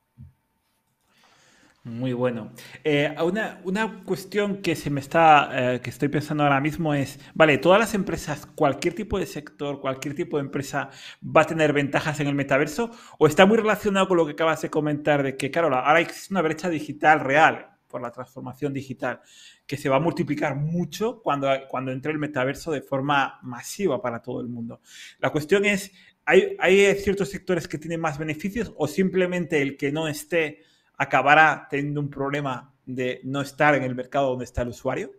Muy 1.84 2.12
bueno. 2.12 2.52
Eh, 2.84 3.16
una, 3.24 3.62
una, 3.64 4.04
cuestión 4.04 4.62
que 4.62 4.76
se 4.76 4.90
me 4.90 5.00
está, 5.00 5.76
eh, 5.76 5.82
que 5.82 5.90
estoy 5.90 6.10
pensando 6.10 6.44
ahora 6.44 6.60
mismo 6.60 6.94
es, 6.94 7.20
vale, 7.34 7.58
todas 7.58 7.80
las 7.80 7.94
empresas, 7.94 8.46
cualquier 8.46 8.96
tipo 8.96 9.18
de 9.18 9.26
sector, 9.26 9.80
cualquier 9.80 10.14
tipo 10.14 10.38
de 10.38 10.44
empresa 10.44 10.90
va 11.24 11.42
a 11.42 11.46
tener 11.46 11.72
ventajas 11.72 12.20
en 12.20 12.28
el 12.28 12.36
metaverso 12.36 12.92
o 13.18 13.28
está 13.28 13.46
muy 13.46 13.58
relacionado 13.58 14.10
con 14.10 14.18
lo 14.18 14.26
que 14.26 14.34
acabas 14.34 14.62
de 14.62 14.70
comentar 14.70 15.24
de 15.24 15.38
que, 15.38 15.52
claro, 15.52 15.74
ahora 15.74 16.02
existe 16.02 16.34
una 16.34 16.42
brecha 16.42 16.70
digital 16.70 17.22
real 17.22 17.78
por 17.88 18.02
la 18.02 18.12
transformación 18.12 18.74
digital 18.74 19.22
que 19.66 19.78
se 19.78 19.88
va 19.88 19.96
a 19.96 20.02
multiplicar 20.02 20.58
mucho 20.58 21.22
cuando, 21.22 21.50
cuando 21.70 21.92
entre 21.92 22.12
el 22.12 22.20
metaverso 22.20 22.72
de 22.72 22.82
forma 22.82 23.40
masiva 23.42 24.02
para 24.02 24.22
todo 24.22 24.42
el 24.42 24.50
mundo. 24.50 24.82
La 25.20 25.30
cuestión 25.32 25.64
es, 25.64 25.94
¿hay, 26.26 26.58
hay 26.60 26.94
ciertos 26.96 27.30
sectores 27.30 27.70
que 27.70 27.78
tienen 27.78 28.02
más 28.02 28.18
beneficios 28.18 28.74
o 28.76 28.86
simplemente 28.88 29.62
el 29.62 29.78
que 29.78 29.94
no 29.94 30.10
esté 30.10 30.69
acabará 31.00 31.68
teniendo 31.70 32.02
un 32.02 32.10
problema 32.10 32.72
de 32.86 33.22
no 33.24 33.42
estar 33.42 33.74
en 33.74 33.84
el 33.84 33.96
mercado 33.96 34.30
donde 34.30 34.46
está 34.46 34.62
el 34.62 34.70
usuario? 34.70 35.12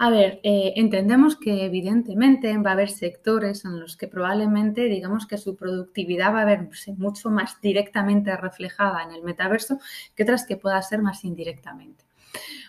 A 0.00 0.10
ver, 0.10 0.38
eh, 0.44 0.74
entendemos 0.76 1.34
que 1.36 1.64
evidentemente 1.64 2.56
va 2.58 2.70
a 2.70 2.72
haber 2.74 2.90
sectores 2.90 3.64
en 3.64 3.80
los 3.80 3.96
que 3.96 4.06
probablemente 4.06 4.84
digamos 4.84 5.26
que 5.26 5.38
su 5.38 5.56
productividad 5.56 6.32
va 6.32 6.42
a 6.42 6.44
verse 6.44 6.92
mucho 6.92 7.30
más 7.30 7.60
directamente 7.60 8.36
reflejada 8.36 9.02
en 9.02 9.10
el 9.10 9.24
metaverso 9.24 9.80
que 10.14 10.22
otras 10.22 10.46
que 10.46 10.56
pueda 10.56 10.80
ser 10.82 11.02
más 11.02 11.24
indirectamente. 11.24 12.04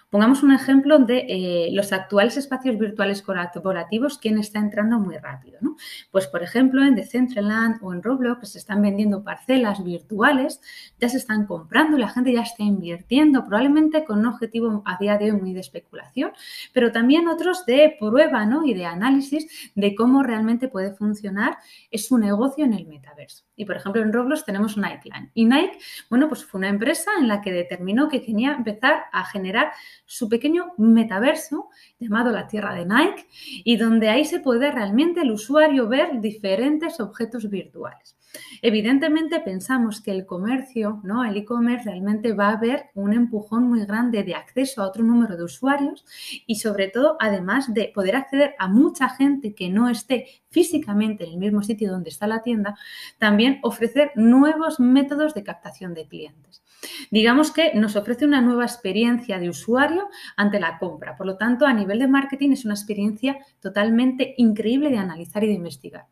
Pongamos 0.10 0.42
un 0.42 0.52
ejemplo 0.52 0.98
de 0.98 1.26
eh, 1.30 1.70
los 1.72 1.94
actuales 1.94 2.36
espacios 2.36 2.80
virtuales 2.80 3.22
colaborativos, 3.22 4.18
quién 4.18 4.40
está 4.40 4.58
entrando 4.58 4.98
muy 4.98 5.18
rápido. 5.18 5.60
¿no? 5.62 5.76
Pues, 6.10 6.26
por 6.26 6.42
ejemplo, 6.42 6.84
en 6.84 6.96
Decentraland 6.96 7.78
o 7.84 7.94
en 7.94 8.02
Roblox 8.02 8.50
se 8.50 8.58
están 8.58 8.82
vendiendo 8.82 9.24
parcelas 9.24 9.84
virtuales, 9.84 10.62
ya 11.00 11.10
se 11.10 11.18
están 11.18 11.46
comprando, 11.46 11.96
la 12.00 12.10
gente 12.10 12.34
ya 12.34 12.42
está 12.42 12.64
invirtiendo, 12.64 13.46
probablemente 13.46 14.04
con 14.04 14.20
un 14.20 14.26
objetivo 14.26 14.82
a 14.86 14.98
día 14.98 15.18
de 15.20 15.32
hoy 15.32 15.40
muy 15.40 15.54
de 15.54 15.60
especulación, 15.60 16.32
pero 16.74 16.92
también 16.92 17.28
otros 17.28 17.68
de 17.68 17.96
prueba 18.00 18.46
¿no? 18.46 18.66
y 18.66 18.74
de 18.74 18.88
análisis 18.88 19.72
de 19.76 19.94
cómo 19.94 20.24
realmente 20.24 20.70
puede 20.70 20.92
funcionar 20.92 21.60
su 21.94 22.18
negocio 22.18 22.66
en 22.66 22.74
el 22.74 22.88
metaverso. 22.88 23.46
Y, 23.56 23.66
por 23.66 23.76
ejemplo, 23.76 24.02
en 24.02 24.12
Roblox 24.12 24.46
tenemos 24.46 24.78
Nikeland. 24.78 25.30
Y 25.34 25.46
Nike, 25.46 25.78
bueno, 26.10 26.30
pues 26.30 26.46
fue 26.46 26.60
una 26.60 26.70
empresa 26.70 27.12
en 27.20 27.28
la 27.28 27.42
que 27.42 27.52
determinó 27.52 28.08
que 28.08 28.24
quería 28.24 28.54
empezar 28.54 29.04
a 29.12 29.26
generar 29.26 29.72
su 30.10 30.28
pequeño 30.28 30.74
metaverso 30.78 31.70
llamado 32.00 32.32
la 32.32 32.48
Tierra 32.48 32.74
de 32.74 32.84
Nike 32.84 33.28
y 33.64 33.78
donde 33.78 34.10
ahí 34.10 34.26
se 34.26 34.40
puede 34.40 34.72
realmente 34.72 35.22
el 35.22 35.32
usuario 35.32 35.88
ver 35.88 36.20
diferentes 36.20 37.00
objetos 37.00 37.48
virtuales. 37.48 38.18
Evidentemente 38.64 39.40
pensamos 39.40 40.02
que 40.02 40.12
el 40.12 40.26
comercio, 40.26 41.00
¿no? 41.04 41.24
el 41.24 41.38
e-commerce 41.38 41.86
realmente 41.86 42.34
va 42.34 42.50
a 42.50 42.58
haber 42.58 42.86
un 42.96 43.14
empujón 43.14 43.70
muy 43.70 43.86
grande 43.86 44.24
de 44.24 44.34
acceso 44.34 44.82
a 44.82 44.88
otro 44.88 45.04
número 45.04 45.38
de 45.38 45.44
usuarios 45.44 46.06
y 46.48 46.56
sobre 46.56 46.88
todo 46.88 47.16
además 47.20 47.72
de 47.74 47.92
poder 47.94 48.16
acceder 48.16 48.56
a 48.58 48.68
mucha 48.68 49.10
gente 49.10 49.54
que 49.54 49.70
no 49.70 49.90
esté 49.90 50.28
físicamente 50.50 51.24
en 51.26 51.34
el 51.34 51.38
mismo 51.38 51.62
sitio 51.62 51.92
donde 51.92 52.10
está 52.10 52.26
la 52.26 52.42
tienda, 52.42 52.76
también 53.20 53.60
ofrecer 53.62 54.12
nuevos 54.16 54.80
métodos 54.80 55.36
de 55.36 55.44
captación 55.44 55.94
de 55.94 56.08
clientes. 56.08 56.64
Digamos 57.12 57.52
que 57.52 57.74
nos 57.74 57.96
ofrece 57.96 58.26
una 58.26 58.42
nueva 58.42 58.64
experiencia 58.64 59.40
de 59.40 59.50
usuario 59.50 60.10
ante 60.38 60.60
la 60.60 60.78
compra. 60.78 61.18
Por 61.18 61.28
lo 61.28 61.38
tanto, 61.38 61.66
a 61.66 61.74
nivel 61.74 62.00
de 62.00 62.08
marketing 62.08 62.52
es 62.52 62.66
una 62.66 62.74
experiencia 62.74 63.38
totalmente 63.60 64.34
increíble 64.38 64.90
de 64.90 64.98
analizar 64.98 65.44
y 65.44 65.48
de 65.48 65.54
investigar. 65.54 66.06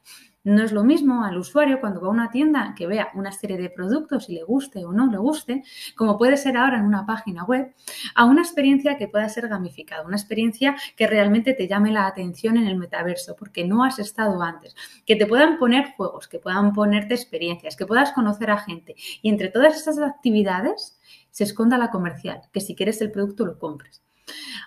No 0.48 0.63
es 0.63 0.72
lo 0.72 0.86
mismo 0.86 1.25
al 1.25 1.38
usuario 1.38 1.82
cuando 1.82 2.00
va 2.00 2.08
a 2.08 2.12
una 2.12 2.32
tienda 2.32 2.74
que 2.74 2.88
vea 2.88 3.10
una 3.16 3.34
serie 3.34 3.58
de 3.58 3.70
productos 3.70 4.30
y 4.30 4.36
le 4.36 4.44
guste 4.44 4.86
o 4.86 4.94
no 4.94 5.12
le 5.12 5.18
guste, 5.18 5.66
como 5.94 6.18
puede 6.18 6.38
ser 6.38 6.56
ahora 6.56 6.77
en 6.77 6.86
una 6.86 7.06
página 7.06 7.44
web, 7.44 7.75
a 8.16 8.24
una 8.24 8.44
experiencia 8.44 8.96
que 8.96 9.10
pueda 9.10 9.27
ser 9.27 9.50
gamificada, 9.50 10.08
una 10.08 10.16
experiencia 10.16 10.77
que 10.96 11.06
realmente 11.06 11.54
te 11.54 11.68
llame 11.68 11.92
la 11.92 12.08
atención 12.08 12.56
en 12.56 12.66
el 12.66 12.77
metaverso, 12.77 13.36
porque 13.36 13.68
no 13.68 13.84
has 13.84 14.00
estado 14.00 14.42
antes, 14.42 14.74
que 15.06 15.18
te 15.18 15.25
puedan 15.25 15.60
poner 15.60 15.92
juegos, 15.98 16.30
que 16.30 16.39
puedan 16.39 16.72
ponerte 16.72 17.13
experiencias, 17.13 17.75
que 17.75 17.86
puedas 17.86 18.13
conocer 18.13 18.50
a 18.50 18.60
gente. 18.60 18.96
Y 19.22 19.27
entre 19.27 19.50
todas 19.50 19.75
esas 19.75 20.00
actividades 20.00 20.98
se 21.30 21.44
esconda 21.44 21.77
la 21.77 21.92
comercial, 21.92 22.44
que 22.54 22.62
si 22.62 22.74
quieres 22.74 23.01
el 23.01 23.12
producto 23.12 23.46
lo 23.46 23.60
compres. 23.60 24.07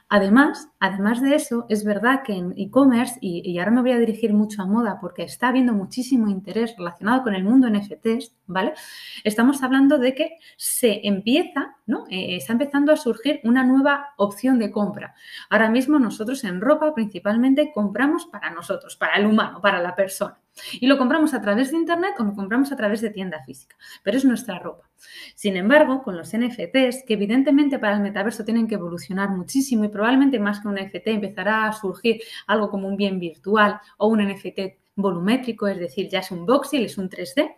Además, 0.09 0.69
además 0.81 1.21
de 1.21 1.37
eso, 1.37 1.67
es 1.69 1.85
verdad 1.85 2.23
que 2.25 2.33
en 2.33 2.53
e-commerce, 2.57 3.19
y, 3.21 3.59
ahora 3.59 3.71
me 3.71 3.81
voy 3.81 3.93
a 3.93 3.99
dirigir 3.99 4.33
mucho 4.33 4.63
a 4.63 4.67
moda 4.67 4.99
porque 5.01 5.23
está 5.23 5.49
habiendo 5.49 5.73
muchísimo 5.73 6.29
interés 6.29 6.75
relacionado 6.77 7.23
con 7.23 7.35
el 7.35 7.45
mundo 7.45 7.69
NFTs, 7.71 8.35
¿vale? 8.47 8.75
Estamos 9.23 9.63
hablando 9.63 9.99
de 9.99 10.15
que 10.15 10.37
se 10.57 11.07
empieza, 11.07 11.77
¿no? 11.87 12.07
Eh, 12.11 12.37
está 12.37 12.55
empezando 12.55 12.93
a 12.93 12.97
surgir 12.97 13.41
una 13.45 13.63
nueva 13.63 14.15
opción 14.17 14.59
de 14.59 14.73
compra. 14.73 15.15
Ahora 15.49 15.71
mismo 15.71 15.99
nosotros 16.01 16.43
en 16.43 16.61
ropa 16.61 16.93
principalmente 16.93 17.71
compramos 17.73 18.27
para 18.27 18.51
nosotros, 18.51 18.97
para 18.97 19.17
el 19.17 19.27
humano, 19.27 19.61
para 19.61 19.81
la 19.81 19.95
persona. 19.95 20.40
Y 20.81 20.87
lo 20.87 20.99
compramos 20.99 21.33
a 21.35 21.41
través 21.41 21.71
de 21.71 21.79
Internet 21.79 22.15
o 22.19 22.25
lo 22.25 22.35
compramos 22.35 22.73
a 22.73 22.77
través 22.77 23.01
de 23.01 23.11
tienda 23.11 23.43
física, 23.45 23.77
pero 24.03 24.17
es 24.17 24.25
nuestra 24.25 24.59
ropa. 24.59 24.91
Sin 25.35 25.57
embargo, 25.57 26.03
con 26.03 26.17
los 26.17 26.37
NFTs, 26.37 27.05
que 27.07 27.15
evidentemente 27.15 27.79
para 27.79 27.97
el 27.97 28.03
metaverso 28.03 28.45
tienen 28.45 28.69
que 28.69 28.75
evolucionar 28.75 29.31
muchísimo 29.31 29.85
y 29.85 29.89
probablemente 29.89 30.39
más 30.39 30.61
que 30.61 30.69
un 30.69 30.75
NFT 30.75 31.07
empezará 31.07 31.67
a 31.67 31.73
surgir 31.73 32.21
algo 32.47 32.71
como 32.71 32.89
un 32.89 32.97
bien 32.97 33.19
virtual 33.19 33.81
o 33.97 34.09
un 34.09 34.27
NFT 34.27 34.79
volumétrico, 34.97 35.67
es 35.69 35.79
decir, 35.79 36.09
ya 36.09 36.19
es 36.19 36.31
un 36.31 36.45
voxel, 36.45 36.85
es 36.85 36.99
un 36.99 37.09
3D, 37.09 37.57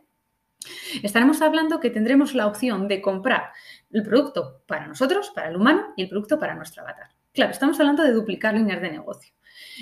estaremos 1.02 1.42
hablando 1.42 1.80
que 1.80 1.90
tendremos 1.90 2.34
la 2.34 2.46
opción 2.46 2.88
de 2.88 3.00
comprar 3.00 3.50
el 3.90 4.02
producto 4.02 4.62
para 4.66 4.86
nosotros, 4.86 5.30
para 5.34 5.48
el 5.48 5.56
humano, 5.56 5.92
y 5.96 6.02
el 6.02 6.08
producto 6.08 6.38
para 6.38 6.54
nuestro 6.54 6.82
avatar. 6.82 7.08
Claro, 7.32 7.50
estamos 7.50 7.80
hablando 7.80 8.02
de 8.02 8.12
duplicar 8.12 8.54
líneas 8.54 8.80
de 8.80 8.90
negocio. 8.90 9.34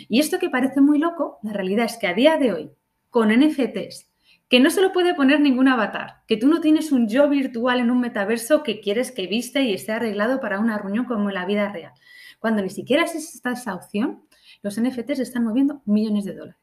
Y 0.08 0.20
esto 0.20 0.38
que 0.38 0.50
parece 0.50 0.80
muy 0.80 0.98
loco, 0.98 1.38
la 1.42 1.52
realidad 1.52 1.86
es 1.86 1.96
que 1.96 2.06
a 2.06 2.14
día 2.14 2.36
de 2.36 2.52
hoy 2.52 2.72
con 3.10 3.28
NFTs, 3.30 4.10
que 4.48 4.60
no 4.60 4.70
se 4.70 4.80
lo 4.80 4.92
puede 4.92 5.14
poner 5.14 5.40
ningún 5.40 5.68
avatar, 5.68 6.22
que 6.26 6.36
tú 6.36 6.48
no 6.48 6.60
tienes 6.60 6.90
un 6.92 7.08
yo 7.08 7.28
virtual 7.28 7.80
en 7.80 7.90
un 7.90 8.00
metaverso 8.00 8.62
que 8.62 8.80
quieres 8.80 9.12
que 9.12 9.26
viste 9.26 9.62
y 9.62 9.74
esté 9.74 9.92
arreglado 9.92 10.40
para 10.40 10.58
una 10.58 10.78
reunión 10.78 11.04
como 11.04 11.28
en 11.28 11.34
la 11.34 11.46
vida 11.46 11.70
real. 11.70 11.92
Cuando 12.38 12.62
ni 12.62 12.70
siquiera 12.70 13.02
existe 13.02 13.48
esa 13.50 13.74
opción, 13.74 14.22
los 14.62 14.80
NFTs 14.80 15.20
están 15.20 15.44
moviendo 15.44 15.82
millones 15.84 16.24
de 16.24 16.34
dólares. 16.34 16.60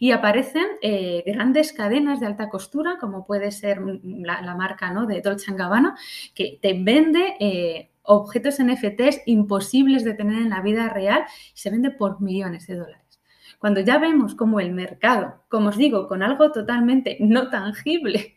Y 0.00 0.12
aparecen 0.12 0.66
eh, 0.82 1.22
grandes 1.26 1.72
cadenas 1.72 2.20
de 2.20 2.26
alta 2.26 2.48
costura, 2.48 2.96
como 2.98 3.26
puede 3.26 3.50
ser 3.50 3.80
la, 4.02 4.54
marca 4.54 4.90
¿no? 4.92 5.06
de 5.06 5.20
Dolce 5.20 5.52
Gabbana, 5.52 5.96
que 6.34 6.58
te 6.62 6.80
vende 6.82 7.36
eh, 7.40 7.90
objetos 8.02 8.58
NFTs 8.62 9.22
imposibles 9.26 10.04
de 10.04 10.14
tener 10.14 10.40
en 10.40 10.50
la 10.50 10.62
vida 10.62 10.88
real 10.88 11.24
y 11.54 11.58
se 11.58 11.70
vende 11.70 11.90
por 11.90 12.20
millones 12.20 12.66
de 12.66 12.76
dólares. 12.76 13.20
Cuando 13.58 13.80
ya 13.80 13.98
vemos 13.98 14.34
como 14.34 14.60
el 14.60 14.72
mercado, 14.72 15.44
como 15.48 15.70
os 15.70 15.76
digo, 15.76 16.08
con 16.08 16.22
algo 16.22 16.52
totalmente 16.52 17.16
no 17.20 17.48
tangible, 17.48 18.36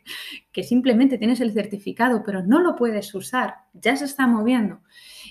que 0.51 0.63
simplemente 0.63 1.17
tienes 1.17 1.41
el 1.41 1.53
certificado 1.53 2.23
pero 2.25 2.43
no 2.43 2.59
lo 2.59 2.75
puedes 2.75 3.13
usar, 3.15 3.55
ya 3.73 3.95
se 3.95 4.05
está 4.05 4.27
moviendo, 4.27 4.81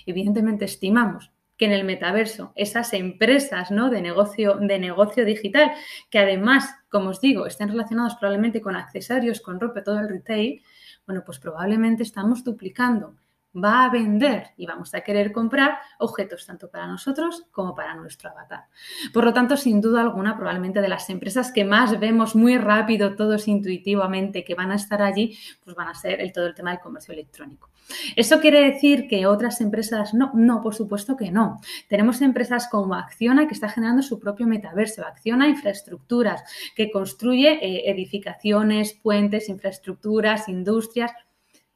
evidentemente 0.05 0.65
estimamos 0.65 1.31
que 1.57 1.65
en 1.65 1.73
el 1.73 1.83
metaverso 1.83 2.53
esas 2.55 2.93
empresas 2.93 3.69
¿no? 3.69 3.89
de, 3.89 4.01
negocio, 4.01 4.55
de 4.55 4.79
negocio 4.79 5.25
digital, 5.25 5.71
que 6.09 6.17
además, 6.17 6.73
como 6.89 7.09
os 7.09 7.19
digo, 7.19 7.45
estén 7.45 7.67
relacionados 7.67 8.15
probablemente 8.15 8.61
con 8.61 8.77
accesorios, 8.77 9.41
con 9.41 9.59
ropa, 9.59 9.83
todo 9.83 9.99
el 9.99 10.07
retail, 10.07 10.63
bueno, 11.05 11.23
pues 11.25 11.37
probablemente 11.37 12.03
estamos 12.03 12.45
duplicando 12.45 13.15
va 13.55 13.85
a 13.85 13.89
vender 13.89 14.51
y 14.57 14.65
vamos 14.65 14.93
a 14.93 15.01
querer 15.01 15.31
comprar 15.31 15.79
objetos 15.97 16.45
tanto 16.45 16.69
para 16.69 16.87
nosotros 16.87 17.47
como 17.51 17.73
para 17.73 17.95
nuestro 17.95 18.29
avatar. 18.29 18.65
Por 19.13 19.23
lo 19.23 19.33
tanto, 19.33 19.57
sin 19.57 19.81
duda 19.81 20.01
alguna, 20.01 20.35
probablemente 20.35 20.81
de 20.81 20.87
las 20.87 21.09
empresas 21.09 21.51
que 21.51 21.65
más 21.65 21.99
vemos 21.99 22.35
muy 22.35 22.57
rápido, 22.57 23.15
todos 23.15 23.47
intuitivamente, 23.47 24.43
que 24.43 24.55
van 24.55 24.71
a 24.71 24.75
estar 24.75 25.01
allí, 25.01 25.37
pues 25.63 25.75
van 25.75 25.87
a 25.87 25.95
ser 25.95 26.21
el, 26.21 26.31
todo 26.31 26.47
el 26.47 26.55
tema 26.55 26.71
del 26.71 26.79
comercio 26.79 27.13
electrónico. 27.13 27.69
¿Eso 28.15 28.39
quiere 28.39 28.61
decir 28.71 29.07
que 29.07 29.25
otras 29.25 29.61
empresas 29.61 30.13
no? 30.13 30.31
No, 30.35 30.61
por 30.61 30.75
supuesto 30.75 31.17
que 31.17 31.31
no. 31.31 31.59
Tenemos 31.87 32.21
empresas 32.21 32.67
como 32.69 32.93
Acciona 32.93 33.47
que 33.47 33.55
está 33.55 33.67
generando 33.67 34.03
su 34.03 34.19
propio 34.19 34.45
metaverso, 34.45 35.03
Acciona 35.05 35.47
Infraestructuras, 35.47 36.43
que 36.75 36.91
construye 36.91 37.53
eh, 37.53 37.89
edificaciones, 37.89 38.93
puentes, 38.93 39.49
infraestructuras, 39.49 40.47
industrias 40.49 41.11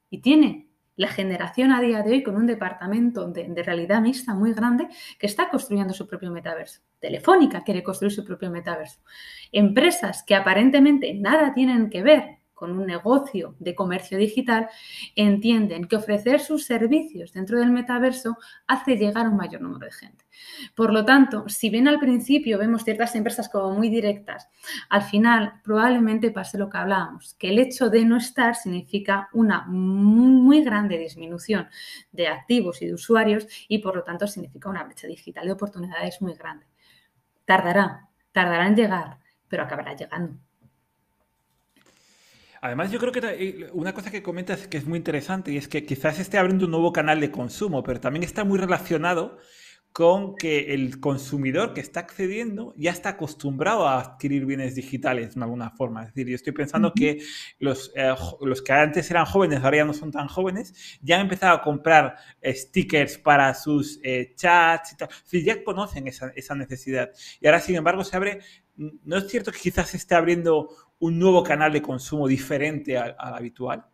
y 0.09 0.19
tiene 0.19 0.72
la 0.95 1.07
generación 1.07 1.71
a 1.71 1.81
día 1.81 2.03
de 2.03 2.11
hoy 2.11 2.23
con 2.23 2.35
un 2.35 2.45
departamento 2.45 3.27
de, 3.27 3.63
realidad 3.63 4.01
mixta 4.01 4.33
muy 4.33 4.53
grande 4.53 4.87
que 5.17 5.27
está 5.27 5.49
construyendo 5.49 5.93
su 5.93 6.07
propio 6.07 6.31
metaverso. 6.31 6.81
Telefónica 6.99 7.63
quiere 7.63 7.83
construir 7.83 8.13
su 8.13 8.23
propio 8.23 8.49
metaverso. 8.51 8.99
Empresas 9.51 10.23
que 10.23 10.35
aparentemente 10.35 11.13
nada 11.15 11.53
tienen 11.53 11.89
que 11.89 12.03
ver 12.03 12.42
con 12.63 12.79
un 12.79 12.87
negocio 12.87 13.55
de 13.59 13.75
comercio 13.75 14.17
digital, 14.17 14.69
entienden 15.17 15.83
que 15.83 15.97
ofrecer 15.97 16.39
sus 16.39 16.65
servicios 16.65 17.33
dentro 17.33 17.59
del 17.59 17.71
metaverso 17.71 18.37
hace 18.67 18.95
llegar 18.95 19.27
un 19.27 19.35
mayor 19.35 19.59
número 19.59 19.87
de 19.87 19.91
gente. 19.91 20.23
Por 20.73 20.93
lo 20.93 21.03
tanto, 21.03 21.43
si 21.49 21.69
bien 21.69 21.89
al 21.89 21.99
principio 21.99 22.57
vemos 22.57 22.85
ciertas 22.85 23.15
empresas 23.15 23.49
como 23.49 23.71
muy 23.71 23.89
directas, 23.89 24.47
al 24.89 25.01
final 25.01 25.59
probablemente 25.61 26.31
pase 26.31 26.57
lo 26.57 26.69
que 26.69 26.77
hablábamos, 26.77 27.33
que 27.33 27.49
el 27.49 27.59
hecho 27.59 27.89
de 27.89 28.05
no 28.05 28.15
estar 28.15 28.55
significa 28.55 29.27
una 29.33 29.65
muy, 29.67 30.63
grande 30.63 30.97
disminución 30.97 31.67
de 32.13 32.29
activos 32.29 32.81
y 32.81 32.87
de 32.87 32.93
usuarios 32.93 33.45
y 33.67 33.79
por 33.79 33.97
lo 33.97 34.03
tanto 34.03 34.25
significa 34.25 34.69
una 34.69 34.85
brecha 34.85 35.07
digital 35.07 35.47
de 35.47 35.51
oportunidades 35.51 36.21
muy 36.21 36.33
grande. 36.35 36.65
Tardará, 37.43 38.07
tardará 38.31 38.67
en 38.67 38.75
llegar, 38.77 39.17
pero 39.49 39.63
acabará 39.63 39.97
llegando. 39.97 40.37
Además, 42.63 42.91
yo 42.91 42.97
creo 42.97 43.11
que 43.11 43.19
eh, 43.21 43.69
una 43.73 43.93
cosa 43.93 44.09
que 44.09 44.23
comentas 44.23 44.69
que 44.69 44.77
es 44.77 44.85
muy 44.85 44.97
interesante 44.97 45.51
y 45.51 45.57
es 45.57 45.67
que 45.67 45.85
quizás 45.85 46.17
esté 46.19 46.37
abriendo 46.37 46.63
un 46.63 46.71
nuevo 46.71 46.93
canal 46.93 47.19
de 47.19 47.29
consumo, 47.29 47.83
pero 47.83 47.99
también 47.99 48.23
está 48.23 48.45
muy 48.45 48.57
relacionado 48.57 49.37
con 49.93 50.35
que 50.35 50.73
el 50.73 50.99
consumidor 50.99 51.73
que 51.73 51.81
está 51.81 52.01
accediendo 52.01 52.73
ya 52.75 52.89
está 52.89 53.09
acostumbrado 53.09 53.87
a 53.87 53.99
adquirir 54.01 54.45
bienes 54.45 54.73
digitales 54.73 55.35
de 55.35 55.41
alguna 55.41 55.69
forma. 55.69 56.01
Es 56.01 56.07
decir, 56.07 56.27
yo 56.29 56.35
estoy 56.35 56.51
pensando 56.51 56.91
que 56.93 57.21
los, 57.59 57.91
eh, 57.95 58.13
los 58.41 58.63
que 58.63 58.73
antes 58.73 59.09
eran 59.11 59.25
jóvenes, 59.25 59.63
ahora 59.63 59.77
ya 59.77 59.85
no 59.85 59.93
son 59.93 60.11
tan 60.11 60.27
jóvenes, 60.27 60.99
ya 61.01 61.17
han 61.17 61.21
empezado 61.21 61.55
a 61.55 61.61
comprar 61.61 62.15
stickers 62.43 63.19
para 63.19 63.53
sus 63.53 63.99
eh, 64.03 64.33
chats 64.35 64.93
y 64.93 64.97
tal. 64.97 65.09
Es 65.31 65.43
ya 65.45 65.63
conocen 65.63 66.07
esa, 66.07 66.31
esa 66.35 66.55
necesidad. 66.55 67.11
Y 67.39 67.45
ahora, 67.45 67.59
sin 67.59 67.75
embargo, 67.75 68.03
se 68.03 68.17
abre 68.17 68.39
¿No 68.75 69.17
es 69.17 69.27
cierto 69.27 69.51
que 69.51 69.59
quizás 69.59 69.89
se 69.89 69.97
esté 69.97 70.15
abriendo 70.15 70.69
un 70.97 71.19
nuevo 71.19 71.43
canal 71.43 71.71
de 71.71 71.81
consumo 71.81 72.27
diferente 72.27 72.97
al 72.97 73.15
habitual? 73.19 73.85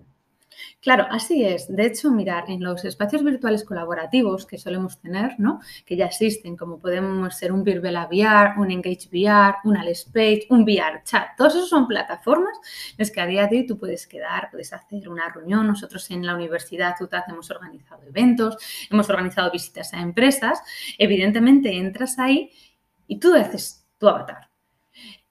Claro, 0.82 1.08
así 1.10 1.44
es. 1.44 1.74
De 1.74 1.86
hecho, 1.86 2.12
mirar, 2.12 2.50
en 2.50 2.64
los 2.64 2.86
espacios 2.86 3.24
virtuales 3.24 3.64
colaborativos 3.64 4.46
que 4.46 4.58
solemos 4.58 5.00
tener, 5.00 5.40
¿no? 5.40 5.60
que 5.86 5.96
ya 5.96 6.06
existen, 6.06 6.56
como 6.58 6.80
podemos 6.80 7.36
ser 7.36 7.52
un 7.52 7.64
Virbela 7.64 8.08
VR, 8.08 8.60
un 8.60 8.72
Engage 8.72 9.10
VR, 9.12 9.58
un 9.64 9.78
Alice 9.78 10.10
Page, 10.12 10.48
un 10.50 10.64
VR 10.64 11.04
Chat, 11.04 11.36
todos 11.38 11.56
esos 11.56 11.70
son 11.70 11.88
plataformas 11.88 12.58
en 12.92 12.96
las 12.98 13.12
que 13.12 13.22
a 13.22 13.26
día 13.26 13.48
de 13.48 13.58
hoy 13.58 13.66
tú 13.68 13.78
puedes 13.78 14.08
quedar, 14.08 14.50
puedes 14.52 14.74
hacer 14.74 15.08
una 15.10 15.30
reunión. 15.30 15.68
Nosotros 15.68 16.10
en 16.12 16.26
la 16.26 16.36
universidad 16.36 16.96
UTAD 17.00 17.24
hemos 17.30 17.50
organizado 17.52 18.04
eventos, 18.04 18.58
hemos 18.90 19.10
organizado 19.10 19.52
visitas 19.52 19.94
a 19.94 20.02
empresas. 20.02 20.62
Evidentemente 20.98 21.76
entras 21.78 22.20
ahí 22.20 22.52
y 23.08 23.20
tú 23.20 23.34
haces 23.34 23.88
tu 23.98 24.08
avatar 24.08 24.49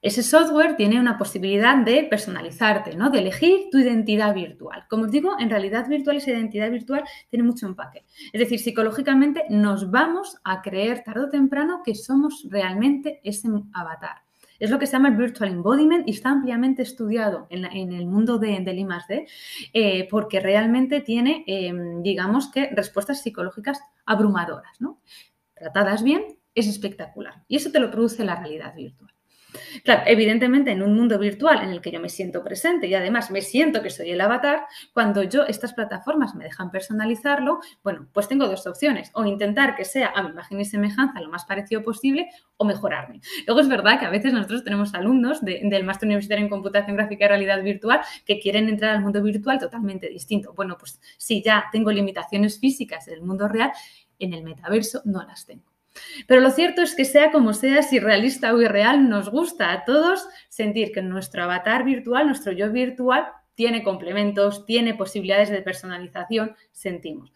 ese 0.09 0.23
software 0.23 0.77
tiene 0.77 0.99
una 0.99 1.19
posibilidad 1.19 1.77
de 1.77 2.05
personalizarte, 2.05 2.97
¿no? 2.97 3.11
de 3.11 3.21
elegir 3.21 3.69
tu 3.71 3.79
identidad 3.79 4.35
virtual. 4.35 4.85
Como 4.88 5.05
os 5.05 5.11
digo, 5.11 5.37
en 5.38 5.50
realidad 5.50 5.88
virtual 5.88 6.17
esa 6.17 6.31
identidad 6.31 6.71
virtual 6.71 7.05
tiene 7.31 7.45
mucho 7.45 7.67
empaque. 7.67 8.05
Es 8.33 8.41
decir, 8.41 8.59
psicológicamente 8.59 9.45
nos 9.50 9.91
vamos 9.91 10.38
a 10.45 10.62
creer 10.62 11.05
tarde 11.05 11.25
o 11.25 11.31
temprano 11.31 11.83
que 11.85 11.95
somos 11.95 12.47
realmente 12.50 13.21
ese 13.23 13.49
avatar. 13.73 14.23
Es 14.59 14.71
lo 14.71 14.79
que 14.79 14.87
se 14.87 14.93
llama 14.93 15.09
el 15.09 15.17
Virtual 15.17 15.50
Embodiment 15.50 16.09
y 16.09 16.12
está 16.12 16.31
ampliamente 16.31 16.83
estudiado 16.83 17.47
en, 17.50 17.65
el 17.65 18.07
mundo 18.07 18.38
de, 18.38 18.59
del 18.61 18.79
I+.D. 18.79 19.27
Eh, 19.73 20.09
porque 20.11 20.41
realmente 20.41 21.00
tiene, 21.00 21.45
em, 21.47 22.03
digamos 22.03 22.50
que, 22.50 22.69
respuestas 22.71 23.23
psicológicas 23.23 23.81
abrumadoras. 24.05 24.81
¿no? 24.81 25.00
Tratadas 25.55 26.03
bien, 26.03 26.38
es 26.55 26.67
espectacular. 26.67 27.45
Y 27.47 27.57
eso 27.57 27.71
te 27.71 27.79
lo 27.79 27.91
produce 27.91 28.25
la 28.25 28.37
realidad 28.37 28.75
virtual. 28.75 29.08
Claro, 29.85 30.03
evidentemente 30.07 30.71
en 30.71 30.83
un 30.83 30.95
mundo 30.95 31.19
virtual 31.19 31.62
en 31.62 31.71
el 31.71 31.81
que 31.81 31.91
yo 31.91 32.00
me 32.00 32.09
siento 32.09 32.43
presente 32.43 32.87
y 32.87 32.95
además 32.95 33.31
me 33.31 33.43
siento 33.43 33.83
que 33.83 33.91
soy 33.91 34.11
el 34.11 34.21
avatar, 34.21 34.67
cuando 34.93 35.23
yo 35.23 35.45
estas 35.45 35.75
plataformas 35.75 36.35
me 36.35 36.45
dejan 36.45 36.71
personalizarlo, 36.71 37.61
bueno, 37.83 38.09
pues 38.12 38.29
tengo 38.29 38.47
dos 38.47 38.67
opciones, 38.67 39.11
o 39.15 39.25
intentar 39.25 39.77
que 39.77 39.85
sea 39.85 40.12
a 40.15 40.23
mi 40.23 40.31
imagen 40.31 40.61
y 40.61 40.65
semejanza 40.65 41.21
lo 41.21 41.29
más 41.29 41.45
parecido 41.45 41.83
posible 41.83 42.29
o 42.57 42.65
mejorarme. 42.65 43.21
Luego 43.47 43.61
es 43.61 43.69
verdad 43.69 43.99
que 43.99 44.07
a 44.07 44.11
veces 44.11 44.33
nosotros 44.33 44.65
tenemos 44.65 44.95
alumnos 44.95 45.45
del 45.45 45.85
máster 45.85 46.07
universitario 46.07 46.45
en 46.45 46.50
computación 46.50 46.97
gráfica 46.97 47.25
y 47.25 47.29
realidad 47.29 47.62
virtual 47.62 48.00
que 48.25 48.41
quieren 48.41 48.69
entrar 48.69 48.95
al 48.95 49.00
mundo 49.00 49.23
virtual 49.23 49.59
totalmente 49.59 50.09
distinto. 50.09 50.53
Bueno, 50.55 50.77
pues 50.79 51.00
si 51.17 51.43
ya 51.43 51.67
tengo 51.73 51.91
limitaciones 51.93 52.59
físicas 52.59 53.07
en 53.09 53.15
el 53.15 53.23
mundo 53.23 53.49
real, 53.49 53.73
en 54.19 54.35
el 54.35 54.43
metaverso 54.43 55.03
no 55.05 55.23
las 55.23 55.47
tengo. 55.47 55.78
Pero 56.26 56.40
lo 56.40 56.50
cierto 56.50 56.83
es 56.83 56.95
que 56.95 57.05
sea 57.05 57.31
como 57.31 57.52
sea, 57.52 57.83
si 57.83 57.99
realista 57.99 58.52
o 58.52 58.61
irreal, 58.61 59.09
nos 59.09 59.31
gusta 59.31 59.73
a 59.73 59.85
todos 59.85 60.26
sentir 60.49 60.93
que 60.93 61.02
nuestro 61.02 61.45
avatar 61.45 61.85
virtual, 61.85 62.26
nuestro 62.26 62.52
yo 62.52 62.71
virtual, 62.71 63.28
tiene 63.59 63.83
complementos, 63.83 64.67
tiene 64.67 64.95
posibilidades 64.95 65.50
de 65.50 65.62
personalización, 65.62 66.55
sentimos. 66.71 67.33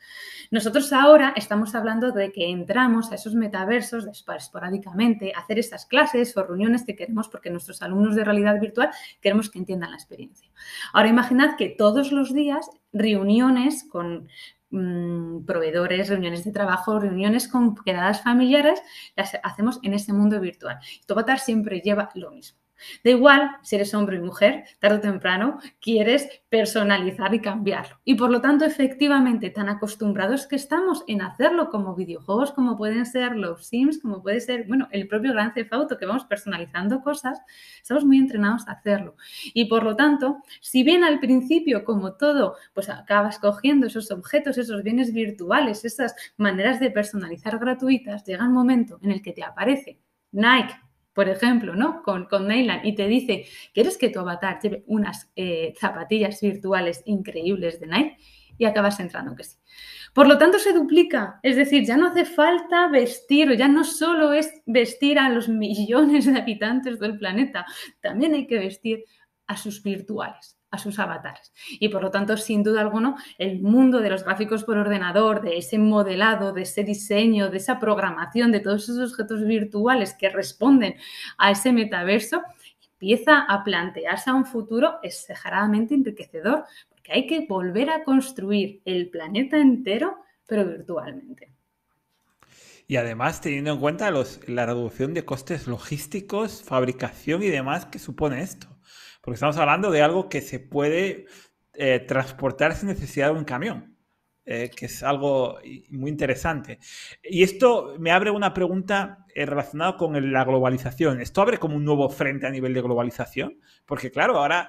Nosotros 0.52 0.92
ahora 0.92 1.32
estamos 1.34 1.74
hablando 1.74 2.12
de 2.12 2.30
que 2.30 2.48
entramos 2.48 3.10
a 3.10 3.16
esos 3.16 3.34
metaversos 3.34 4.06
esporádicamente, 4.06 5.32
a 5.34 5.40
hacer 5.40 5.58
esas 5.58 5.84
clases 5.84 6.36
o 6.36 6.44
reuniones 6.44 6.84
que 6.84 6.94
queremos 6.94 7.28
porque 7.28 7.50
nuestros 7.50 7.82
alumnos 7.82 8.14
de 8.14 8.22
realidad 8.22 8.60
virtual 8.60 8.90
queremos 9.20 9.50
que 9.50 9.58
entiendan 9.58 9.90
la 9.90 9.96
experiencia. 9.96 10.48
Ahora 10.92 11.08
imaginad 11.08 11.56
que 11.56 11.70
todos 11.70 12.12
los 12.12 12.32
días 12.32 12.70
reuniones 12.92 13.84
con 13.88 14.28
Mm, 14.72 15.44
proveedores, 15.44 16.08
reuniones 16.08 16.44
de 16.44 16.50
trabajo, 16.50 16.98
reuniones 16.98 17.46
con 17.46 17.74
quedadas 17.74 18.22
familiares, 18.22 18.80
las 19.14 19.36
hacemos 19.42 19.78
en 19.82 19.92
ese 19.92 20.14
mundo 20.14 20.40
virtual. 20.40 20.78
Tu 21.06 21.12
avatar 21.12 21.38
siempre 21.38 21.80
lleva 21.80 22.08
lo 22.14 22.30
mismo. 22.30 22.61
Da 23.04 23.10
igual 23.10 23.50
si 23.62 23.76
eres 23.76 23.94
hombre 23.94 24.18
o 24.20 24.24
mujer, 24.24 24.64
tarde 24.78 24.96
o 24.96 25.00
temprano 25.00 25.58
quieres 25.80 26.28
personalizar 26.48 27.34
y 27.34 27.40
cambiarlo. 27.40 27.98
Y 28.04 28.14
por 28.14 28.30
lo 28.30 28.40
tanto, 28.40 28.64
efectivamente, 28.64 29.50
tan 29.50 29.68
acostumbrados 29.68 30.46
que 30.46 30.56
estamos 30.56 31.04
en 31.06 31.22
hacerlo 31.22 31.70
como 31.70 31.94
videojuegos, 31.94 32.52
como 32.52 32.76
pueden 32.76 33.06
ser 33.06 33.36
los 33.36 33.66
Sims, 33.66 33.98
como 34.00 34.22
puede 34.22 34.40
ser, 34.40 34.66
bueno, 34.66 34.88
el 34.90 35.08
propio 35.08 35.32
Gran 35.32 35.54
Theft 35.54 35.72
Auto, 35.72 35.98
que 35.98 36.06
vamos 36.06 36.24
personalizando 36.24 37.02
cosas, 37.02 37.40
estamos 37.80 38.04
muy 38.04 38.18
entrenados 38.18 38.66
a 38.68 38.72
hacerlo. 38.72 39.16
Y 39.54 39.66
por 39.66 39.82
lo 39.82 39.96
tanto, 39.96 40.38
si 40.60 40.82
bien 40.82 41.04
al 41.04 41.20
principio, 41.20 41.84
como 41.84 42.14
todo, 42.14 42.56
pues 42.74 42.88
acabas 42.88 43.38
cogiendo 43.38 43.86
esos 43.86 44.10
objetos, 44.10 44.58
esos 44.58 44.82
bienes 44.82 45.12
virtuales, 45.12 45.84
esas 45.84 46.14
maneras 46.36 46.80
de 46.80 46.90
personalizar 46.90 47.58
gratuitas, 47.58 48.24
llega 48.24 48.46
un 48.46 48.52
momento 48.52 48.98
en 49.02 49.10
el 49.10 49.22
que 49.22 49.32
te 49.32 49.42
aparece 49.42 49.98
Nike 50.32 50.74
por 51.12 51.28
ejemplo, 51.28 51.74
¿no? 51.74 52.02
Con, 52.02 52.26
con 52.26 52.48
Neyland 52.48 52.84
y 52.84 52.94
te 52.94 53.06
dice, 53.06 53.46
¿quieres 53.74 53.98
que 53.98 54.08
tu 54.08 54.20
avatar 54.20 54.60
lleve 54.60 54.84
unas 54.86 55.30
eh, 55.36 55.74
zapatillas 55.78 56.40
virtuales 56.40 57.02
increíbles 57.06 57.80
de 57.80 57.86
Nike? 57.86 58.16
Y 58.58 58.64
acabas 58.64 59.00
entrando 59.00 59.34
que 59.34 59.44
sí. 59.44 59.56
Por 60.14 60.28
lo 60.28 60.38
tanto, 60.38 60.58
se 60.58 60.72
duplica. 60.72 61.40
Es 61.42 61.56
decir, 61.56 61.84
ya 61.84 61.96
no 61.96 62.08
hace 62.08 62.24
falta 62.24 62.88
vestir, 62.88 63.48
o 63.50 63.54
ya 63.54 63.66
no 63.66 63.82
solo 63.82 64.32
es 64.32 64.52
vestir 64.66 65.18
a 65.18 65.28
los 65.30 65.48
millones 65.48 66.26
de 66.26 66.38
habitantes 66.38 66.98
del 66.98 67.18
planeta, 67.18 67.66
también 68.00 68.34
hay 68.34 68.46
que 68.46 68.58
vestir 68.58 69.04
a 69.46 69.56
sus 69.56 69.82
virtuales 69.82 70.61
a 70.72 70.78
sus 70.78 70.98
avatares. 70.98 71.52
Y 71.70 71.88
por 71.90 72.02
lo 72.02 72.10
tanto, 72.10 72.36
sin 72.36 72.62
duda 72.64 72.80
alguna, 72.80 73.14
el 73.38 73.60
mundo 73.60 74.00
de 74.00 74.10
los 74.10 74.24
gráficos 74.24 74.64
por 74.64 74.78
ordenador, 74.78 75.42
de 75.42 75.58
ese 75.58 75.78
modelado, 75.78 76.52
de 76.52 76.62
ese 76.62 76.82
diseño, 76.82 77.50
de 77.50 77.58
esa 77.58 77.78
programación, 77.78 78.50
de 78.50 78.60
todos 78.60 78.88
esos 78.88 79.12
objetos 79.12 79.44
virtuales 79.44 80.14
que 80.14 80.30
responden 80.30 80.96
a 81.38 81.50
ese 81.50 81.72
metaverso, 81.72 82.42
empieza 82.92 83.40
a 83.40 83.62
plantearse 83.62 84.30
a 84.30 84.34
un 84.34 84.46
futuro 84.46 84.98
exageradamente 85.02 85.94
enriquecedor, 85.94 86.64
porque 86.88 87.12
hay 87.12 87.26
que 87.26 87.46
volver 87.46 87.90
a 87.90 88.02
construir 88.02 88.80
el 88.84 89.10
planeta 89.10 89.58
entero, 89.58 90.16
pero 90.46 90.64
virtualmente. 90.64 91.52
Y 92.88 92.96
además 92.96 93.40
teniendo 93.40 93.72
en 93.72 93.80
cuenta 93.80 94.10
la 94.10 94.66
reducción 94.66 95.14
de 95.14 95.24
costes 95.24 95.66
logísticos, 95.66 96.62
fabricación 96.62 97.42
y 97.42 97.48
demás 97.48 97.86
que 97.86 97.98
supone 97.98 98.40
esto. 98.40 98.71
Porque 99.22 99.36
estamos 99.36 99.56
hablando 99.56 99.90
de 99.90 100.02
algo 100.02 100.28
que 100.28 100.40
se 100.40 100.58
puede 100.58 101.26
eh, 101.74 102.00
transportar 102.00 102.74
sin 102.74 102.88
necesidad 102.88 103.28
de 103.32 103.38
un 103.38 103.44
camión, 103.44 103.96
eh, 104.44 104.68
que 104.76 104.86
es 104.86 105.02
algo 105.04 105.58
muy 105.90 106.10
interesante. 106.10 106.80
Y 107.22 107.44
esto 107.44 107.94
me 108.00 108.10
abre 108.10 108.32
una 108.32 108.52
pregunta 108.52 109.24
eh, 109.34 109.46
relacionada 109.46 109.96
con 109.96 110.32
la 110.32 110.44
globalización. 110.44 111.20
¿Esto 111.20 111.40
abre 111.40 111.58
como 111.58 111.76
un 111.76 111.84
nuevo 111.84 112.10
frente 112.10 112.48
a 112.48 112.50
nivel 112.50 112.74
de 112.74 112.82
globalización? 112.82 113.60
Porque 113.86 114.10
claro, 114.10 114.36
ahora 114.38 114.68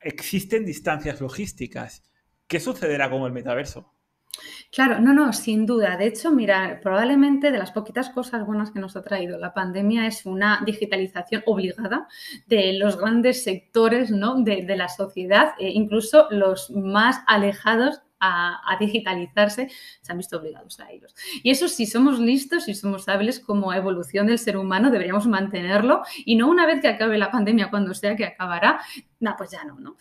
existen 0.00 0.64
distancias 0.64 1.20
logísticas. 1.20 2.02
¿Qué 2.46 2.58
sucederá 2.58 3.10
con 3.10 3.22
el 3.22 3.32
metaverso? 3.32 3.94
Claro, 4.72 5.00
no, 5.00 5.12
no, 5.12 5.32
sin 5.32 5.66
duda. 5.66 5.96
De 5.96 6.06
hecho, 6.06 6.30
mira, 6.30 6.80
probablemente 6.82 7.50
de 7.50 7.58
las 7.58 7.72
poquitas 7.72 8.10
cosas 8.10 8.46
buenas 8.46 8.70
que 8.70 8.78
nos 8.78 8.96
ha 8.96 9.02
traído 9.02 9.38
la 9.38 9.52
pandemia 9.52 10.06
es 10.06 10.26
una 10.26 10.62
digitalización 10.64 11.42
obligada 11.46 12.06
de 12.46 12.74
los 12.74 12.96
grandes 12.96 13.42
sectores 13.42 14.10
¿no? 14.10 14.42
de, 14.42 14.64
la 14.76 14.88
sociedad, 14.88 15.52
e 15.58 15.70
incluso 15.70 16.28
los 16.30 16.70
más 16.70 17.20
alejados 17.26 18.02
a, 18.20 18.76
digitalizarse, 18.78 19.68
se 20.02 20.12
han 20.12 20.18
visto 20.18 20.36
obligados 20.36 20.78
a 20.78 20.90
ellos. 20.90 21.14
Y 21.42 21.50
eso 21.50 21.68
si 21.68 21.86
somos 21.86 22.18
listos, 22.20 22.64
si 22.64 22.74
somos 22.74 23.08
hábiles 23.08 23.40
como 23.40 23.72
evolución 23.72 24.26
del 24.26 24.38
ser 24.38 24.56
humano, 24.56 24.90
deberíamos 24.90 25.26
mantenerlo 25.26 26.02
y 26.24 26.36
no 26.36 26.48
una 26.48 26.66
vez 26.66 26.80
que 26.80 26.88
acabe 26.88 27.16
la 27.18 27.30
pandemia, 27.30 27.70
cuando 27.70 27.94
sea 27.94 28.16
que 28.16 28.26
acabará, 28.26 28.80
no, 29.20 29.34
pues 29.36 29.50
ya 29.50 29.64
no, 29.64 29.78
¿no? 29.78 29.96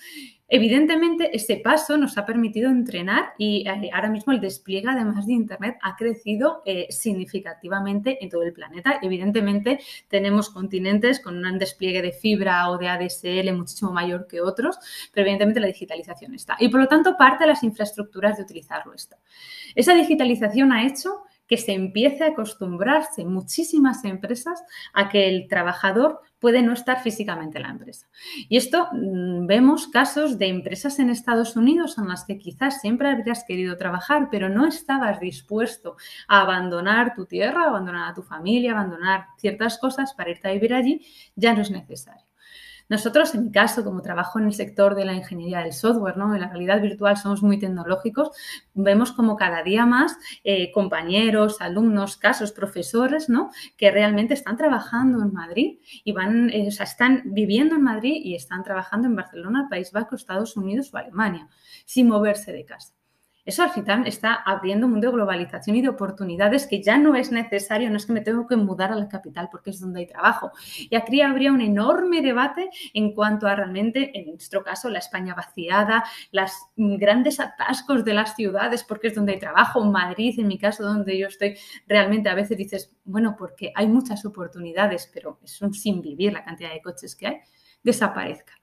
Evidentemente, 0.47 1.35
ese 1.35 1.57
paso 1.57 1.97
nos 1.97 2.17
ha 2.17 2.25
permitido 2.25 2.69
entrenar 2.71 3.33
y 3.37 3.67
eh, 3.67 3.89
ahora 3.93 4.09
mismo 4.09 4.31
el 4.31 4.39
despliegue, 4.39 4.87
además 4.89 5.27
de 5.27 5.33
Internet, 5.33 5.77
ha 5.81 5.97
crecido 5.97 6.63
eh, 6.65 6.87
significativamente 6.89 8.23
en 8.23 8.29
todo 8.29 8.43
el 8.43 8.53
planeta. 8.53 8.97
Evidentemente, 9.01 9.79
tenemos 10.07 10.49
continentes 10.49 11.19
con 11.19 11.45
un 11.45 11.59
despliegue 11.59 12.01
de 12.01 12.13
fibra 12.13 12.69
o 12.69 12.77
de 12.77 12.87
ADSL 12.87 13.51
muchísimo 13.53 13.91
mayor 13.91 14.25
que 14.25 14.39
otros, 14.39 14.79
pero 15.13 15.25
evidentemente 15.25 15.59
la 15.59 15.67
digitalización 15.67 16.33
está. 16.33 16.55
Y 16.57 16.69
por 16.69 16.79
lo 16.79 16.87
tanto, 16.87 17.17
parte 17.17 17.43
de 17.43 17.49
las 17.49 17.61
infraestructuras 17.63 18.37
de 18.37 18.43
utilizarlo 18.43 18.93
está. 18.93 19.17
Esa 19.75 19.93
digitalización 19.93 20.71
ha 20.71 20.85
hecho 20.85 21.23
que 21.49 21.57
se 21.57 21.73
empiece 21.73 22.23
a 22.23 22.27
acostumbrarse 22.27 23.25
muchísimas 23.25 24.05
empresas 24.05 24.63
a 24.93 25.09
que 25.09 25.27
el 25.27 25.47
trabajador 25.47 26.21
puede 26.39 26.61
no 26.61 26.73
estar 26.73 27.01
físicamente 27.01 27.57
en 27.57 27.63
la 27.63 27.71
empresa. 27.71 28.07
Y 28.47 28.55
esto 28.55 28.87
mm, 28.93 29.47
vemos 29.47 29.87
casos 29.87 30.37
de 30.37 30.47
empresas 30.47 30.99
en 30.99 31.09
Estados 31.09 31.55
Unidos 31.55 31.97
en 31.97 32.07
las 32.07 32.23
que 32.23 32.37
quizás 32.37 32.79
siempre 32.79 33.09
habrías 33.09 33.43
querido 33.43 33.75
trabajar, 33.77 34.29
pero 34.31 34.47
no 34.47 34.67
estabas 34.67 35.19
dispuesto 35.19 35.97
a 36.27 36.41
abandonar 36.41 37.15
tu 37.15 37.25
tierra, 37.25 37.65
abandonar 37.65 38.11
a 38.11 38.13
tu 38.13 38.21
familia, 38.21 38.71
abandonar 38.71 39.25
ciertas 39.39 39.79
cosas 39.79 40.13
para 40.13 40.29
irte 40.29 40.47
a 40.47 40.53
vivir 40.53 40.73
allí, 40.73 41.01
ya 41.35 41.53
no 41.53 41.61
es 41.61 41.71
necesario. 41.71 42.28
Nosotros, 42.89 43.35
en 43.35 43.45
mi 43.45 43.51
caso, 43.51 43.83
como 43.83 44.01
trabajo 44.01 44.39
en 44.39 44.45
el 44.45 44.53
sector 44.53 44.95
de 44.95 45.05
la 45.05 45.13
ingeniería 45.13 45.59
del 45.59 45.73
software, 45.73 46.17
¿no? 46.17 46.33
en 46.33 46.41
la 46.41 46.49
realidad 46.49 46.81
virtual 46.81 47.17
somos 47.17 47.43
muy 47.43 47.59
tecnológicos, 47.59 48.31
vemos 48.73 49.11
como 49.11 49.35
cada 49.35 49.61
día 49.61 49.85
más 49.85 50.17
eh, 50.43 50.71
compañeros, 50.71 51.61
alumnos, 51.61 52.17
casos, 52.17 52.51
profesores, 52.51 53.29
¿no? 53.29 53.51
que 53.77 53.91
realmente 53.91 54.33
están 54.33 54.57
trabajando 54.57 55.21
en 55.21 55.31
Madrid 55.31 55.79
y 56.03 56.11
van, 56.13 56.49
eh, 56.49 56.67
o 56.67 56.71
sea, 56.71 56.85
están 56.85 57.21
viviendo 57.25 57.75
en 57.75 57.83
Madrid 57.83 58.21
y 58.23 58.35
están 58.35 58.63
trabajando 58.63 59.07
en 59.07 59.15
Barcelona, 59.15 59.67
País 59.69 59.91
Vasco, 59.91 60.15
Estados 60.15 60.57
Unidos 60.57 60.91
o 60.93 60.97
Alemania, 60.97 61.47
sin 61.85 62.07
moverse 62.07 62.51
de 62.51 62.65
casa. 62.65 62.98
Eso 63.45 63.63
al 63.63 63.71
final 63.71 64.05
está 64.05 64.33
abriendo 64.33 64.85
un 64.85 64.93
mundo 64.93 65.07
de 65.07 65.13
globalización 65.13 65.75
y 65.75 65.81
de 65.81 65.89
oportunidades 65.89 66.67
que 66.67 66.81
ya 66.83 66.97
no 66.97 67.15
es 67.15 67.31
necesario, 67.31 67.89
no 67.89 67.97
es 67.97 68.05
que 68.05 68.13
me 68.13 68.21
tengo 68.21 68.47
que 68.47 68.55
mudar 68.55 68.91
a 68.91 68.95
la 68.95 69.07
capital 69.07 69.49
porque 69.51 69.71
es 69.71 69.79
donde 69.79 70.01
hay 70.01 70.07
trabajo. 70.07 70.51
Y 70.89 70.95
aquí 70.95 71.21
habría 71.21 71.51
un 71.51 71.61
enorme 71.61 72.21
debate 72.21 72.69
en 72.93 73.13
cuanto 73.13 73.47
a 73.47 73.55
realmente, 73.55 74.17
en 74.17 74.31
nuestro 74.31 74.63
caso, 74.63 74.89
la 74.89 74.99
España 74.99 75.33
vaciada, 75.33 76.03
los 76.31 76.51
grandes 76.75 77.39
atascos 77.39 78.05
de 78.05 78.13
las 78.13 78.35
ciudades 78.35 78.83
porque 78.83 79.07
es 79.07 79.15
donde 79.15 79.33
hay 79.33 79.39
trabajo, 79.39 79.83
Madrid, 79.85 80.39
en 80.39 80.47
mi 80.47 80.57
caso, 80.57 80.83
donde 80.83 81.17
yo 81.17 81.27
estoy, 81.27 81.57
realmente 81.87 82.29
a 82.29 82.35
veces 82.35 82.57
dices, 82.57 82.95
bueno, 83.03 83.35
porque 83.37 83.71
hay 83.75 83.87
muchas 83.87 84.25
oportunidades, 84.25 85.09
pero 85.13 85.39
es 85.43 85.61
un 85.61 85.73
sin 85.73 86.01
vivir 86.01 86.33
la 86.33 86.43
cantidad 86.43 86.71
de 86.71 86.81
coches 86.81 87.15
que 87.15 87.27
hay, 87.27 87.37
desaparezca. 87.83 88.58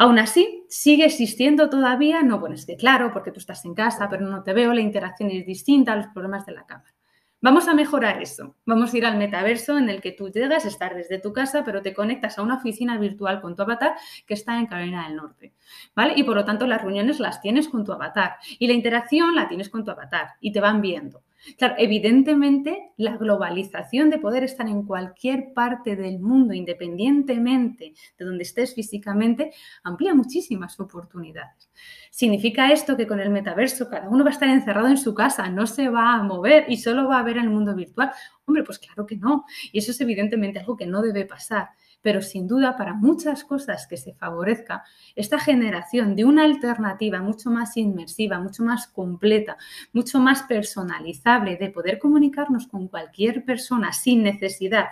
Aún 0.00 0.20
así, 0.20 0.64
sigue 0.68 1.04
existiendo 1.04 1.68
todavía, 1.68 2.22
no, 2.22 2.38
bueno, 2.38 2.54
es 2.54 2.64
que 2.64 2.76
claro, 2.76 3.12
porque 3.12 3.32
tú 3.32 3.40
estás 3.40 3.64
en 3.64 3.74
casa, 3.74 4.08
pero 4.08 4.26
no 4.26 4.44
te 4.44 4.52
veo, 4.52 4.72
la 4.72 4.80
interacción 4.80 5.28
es 5.30 5.44
distinta, 5.44 5.96
los 5.96 6.06
problemas 6.06 6.46
de 6.46 6.52
la 6.52 6.64
cámara. 6.64 6.94
Vamos 7.40 7.66
a 7.66 7.74
mejorar 7.74 8.22
eso. 8.22 8.56
Vamos 8.64 8.94
a 8.94 8.98
ir 8.98 9.06
al 9.06 9.16
metaverso 9.16 9.76
en 9.76 9.88
el 9.88 10.00
que 10.00 10.12
tú 10.12 10.28
llegas, 10.28 10.64
a 10.64 10.68
estar 10.68 10.94
desde 10.94 11.18
tu 11.18 11.32
casa, 11.32 11.64
pero 11.64 11.82
te 11.82 11.94
conectas 11.94 12.38
a 12.38 12.42
una 12.42 12.56
oficina 12.56 12.96
virtual 12.96 13.40
con 13.40 13.56
tu 13.56 13.62
avatar 13.62 13.94
que 14.24 14.34
está 14.34 14.58
en 14.58 14.66
Carolina 14.66 15.08
del 15.08 15.16
Norte. 15.16 15.52
¿Vale? 15.96 16.14
Y 16.16 16.22
por 16.22 16.36
lo 16.36 16.44
tanto, 16.44 16.66
las 16.68 16.80
reuniones 16.80 17.18
las 17.18 17.40
tienes 17.40 17.68
con 17.68 17.84
tu 17.84 17.92
avatar 17.92 18.36
y 18.58 18.68
la 18.68 18.74
interacción 18.74 19.34
la 19.34 19.48
tienes 19.48 19.68
con 19.68 19.84
tu 19.84 19.90
avatar 19.90 20.30
y 20.40 20.52
te 20.52 20.60
van 20.60 20.80
viendo. 20.80 21.22
Claro, 21.56 21.74
evidentemente 21.78 22.92
la 22.96 23.16
globalización 23.16 24.10
de 24.10 24.18
poder 24.18 24.42
estar 24.44 24.66
en 24.68 24.82
cualquier 24.84 25.52
parte 25.54 25.94
del 25.94 26.18
mundo, 26.18 26.52
independientemente 26.52 27.94
de 28.18 28.24
donde 28.24 28.42
estés 28.42 28.74
físicamente, 28.74 29.52
amplía 29.84 30.14
muchísimas 30.14 30.78
oportunidades. 30.80 31.70
¿Significa 32.10 32.72
esto 32.72 32.96
que 32.96 33.06
con 33.06 33.20
el 33.20 33.30
metaverso 33.30 33.88
cada 33.88 34.08
uno 34.08 34.24
va 34.24 34.30
a 34.30 34.32
estar 34.32 34.48
encerrado 34.48 34.88
en 34.88 34.98
su 34.98 35.14
casa, 35.14 35.48
no 35.48 35.66
se 35.66 35.88
va 35.88 36.14
a 36.14 36.22
mover 36.22 36.64
y 36.68 36.76
solo 36.78 37.08
va 37.08 37.20
a 37.20 37.22
ver 37.22 37.38
el 37.38 37.48
mundo 37.50 37.74
virtual? 37.74 38.10
Hombre, 38.44 38.64
pues 38.64 38.78
claro 38.78 39.06
que 39.06 39.16
no. 39.16 39.44
Y 39.72 39.78
eso 39.78 39.92
es 39.92 40.00
evidentemente 40.00 40.58
algo 40.58 40.76
que 40.76 40.86
no 40.86 41.02
debe 41.02 41.24
pasar 41.24 41.68
pero 42.08 42.22
sin 42.22 42.48
duda 42.48 42.74
para 42.74 42.94
muchas 42.94 43.44
cosas 43.44 43.86
que 43.86 43.98
se 43.98 44.14
favorezca, 44.14 44.82
esta 45.14 45.38
generación 45.38 46.16
de 46.16 46.24
una 46.24 46.44
alternativa 46.44 47.20
mucho 47.20 47.50
más 47.50 47.76
inmersiva, 47.76 48.40
mucho 48.40 48.62
más 48.62 48.86
completa, 48.86 49.58
mucho 49.92 50.18
más 50.18 50.42
personalizable, 50.44 51.58
de 51.58 51.68
poder 51.68 51.98
comunicarnos 51.98 52.66
con 52.66 52.88
cualquier 52.88 53.44
persona 53.44 53.92
sin 53.92 54.22
necesidad 54.22 54.86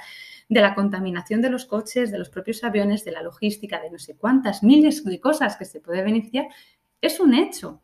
de 0.51 0.61
la 0.61 0.75
contaminación 0.75 1.41
de 1.41 1.49
los 1.49 1.65
coches, 1.65 2.13
de 2.13 2.19
los 2.19 2.29
propios 2.29 2.63
aviones, 2.63 3.03
de 3.03 3.13
la 3.13 3.23
logística, 3.23 3.81
de 3.81 3.91
no 3.91 3.99
sé 3.99 4.15
cuántas 4.19 4.63
miles 4.63 5.03
de 5.03 5.19
cosas 5.19 5.57
que 5.57 5.65
se 5.65 5.81
puede 5.81 6.03
beneficiar, 6.03 6.49
es 7.01 7.19
un 7.19 7.33
hecho. 7.33 7.81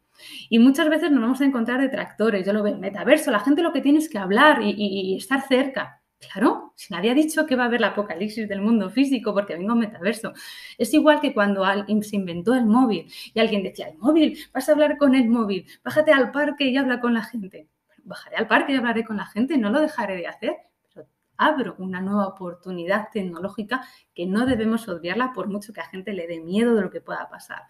Y 0.51 0.59
muchas 0.59 0.91
veces 0.91 1.11
nos 1.11 1.23
vamos 1.23 1.41
a 1.41 1.47
encontrar 1.47 1.81
detractores. 1.81 2.45
Yo 2.45 2.53
lo 2.53 2.63
veo, 2.63 2.77
metaverso, 2.77 3.31
la 3.31 3.41
gente 3.41 3.63
lo 3.63 3.73
que 3.73 3.81
tiene 3.81 4.01
es 4.01 4.11
que 4.11 4.19
hablar 4.19 4.61
y 4.63 5.17
estar 5.17 5.41
cerca. 5.49 6.02
Claro, 6.31 6.73
si 6.77 6.93
nadie 6.95 7.11
ha 7.11 7.15
dicho 7.15 7.47
que 7.47 7.57
va 7.57 7.65
a 7.65 7.67
haber 7.67 7.81
la 7.81 7.89
apocalipsis 7.89 8.49
del 8.49 8.63
mundo 8.63 8.91
físico 8.91 9.35
porque 9.35 9.57
vengo 9.57 9.73
un 9.73 9.81
metaverso. 9.81 10.33
Es 10.79 10.95
igual 10.95 11.21
que 11.21 11.35
cuando 11.35 11.65
se 12.03 12.17
inventó 12.17 12.55
el 12.55 12.65
móvil 12.65 13.13
y 13.35 13.41
alguien 13.41 13.63
decía, 13.65 13.89
el 13.89 13.99
móvil, 13.99 14.39
vas 14.55 14.69
a 14.69 14.73
hablar 14.73 14.97
con 14.99 15.15
el 15.15 15.29
móvil, 15.29 15.67
bájate 15.85 16.13
al 16.13 16.31
parque 16.31 16.67
y 16.67 16.77
habla 16.77 17.01
con 17.01 17.15
la 17.15 17.25
gente. 17.25 17.69
bajaré 18.05 18.37
al 18.37 18.47
parque 18.49 18.73
y 18.73 18.77
hablaré 18.77 19.05
con 19.05 19.17
la 19.17 19.27
gente, 19.27 19.59
no 19.59 19.71
lo 19.71 19.81
dejaré 19.81 20.17
de 20.17 20.27
hacer, 20.29 20.57
abro 21.47 21.75
una 21.79 22.01
nueva 22.01 22.27
oportunidad 22.27 23.09
tecnológica 23.13 23.83
que 24.15 24.27
no 24.27 24.47
debemos 24.47 24.89
obviarla 24.89 25.33
por 25.33 25.49
mucho 25.49 25.73
que 25.73 25.81
a 25.81 25.89
gente 25.89 26.13
le 26.13 26.27
dé 26.27 26.41
miedo 26.41 26.75
de 26.75 26.83
lo 26.83 26.91
que 26.91 27.01
pueda 27.01 27.29
pasar. 27.29 27.63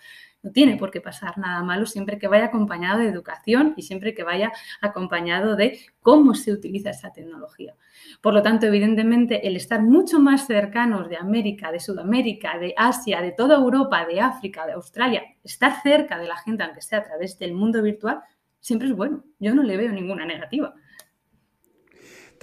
No 0.43 0.51
tiene 0.51 0.77
por 0.77 0.91
qué 0.91 1.01
pasar 1.01 1.39
nada 1.39 1.63
malo 1.63 1.87
siempre 1.87 2.19
que 2.19 2.27
vaya 2.27 2.47
acompañado 2.47 2.99
de 2.99 3.09
educación 3.09 3.75
y 3.77 3.83
siempre 3.83 4.13
que 4.13 4.25
vaya 4.25 4.53
acompañado 4.81 5.55
de 5.55 5.79
cómo 6.01 6.35
se 6.35 6.53
utiliza 6.53 6.91
esa 6.91 7.13
tecnología. 7.13 7.75
Por 8.21 8.35
lo 8.35 8.43
tanto, 8.43 8.67
evidentemente, 8.67 9.47
el 9.47 9.57
estar 9.57 9.83
mucho 9.83 10.19
más 10.19 10.47
cercanos 10.47 11.09
de 11.09 11.17
América, 11.17 11.71
de 11.71 11.79
Sudamérica, 11.79 12.59
de 12.59 12.75
Asia, 12.77 13.23
de 13.23 13.33
toda 13.33 13.57
Europa, 13.57 14.05
de 14.05 14.21
África, 14.21 14.67
de 14.67 14.73
Australia, 14.73 15.23
estar 15.45 15.81
cerca 15.83 16.19
de 16.19 16.27
la 16.27 16.37
gente, 16.37 16.65
aunque 16.65 16.83
sea 16.83 16.99
a 16.99 17.05
través 17.05 17.39
del 17.39 17.55
mundo 17.55 17.81
virtual, 17.81 18.21
siempre 18.61 18.89
es 18.89 18.97
bueno. 18.97 19.25
Yo 19.39 19.55
no 19.55 19.63
le 19.63 19.77
veo 19.77 19.93
ninguna 19.93 20.25
negativa. 20.25 20.75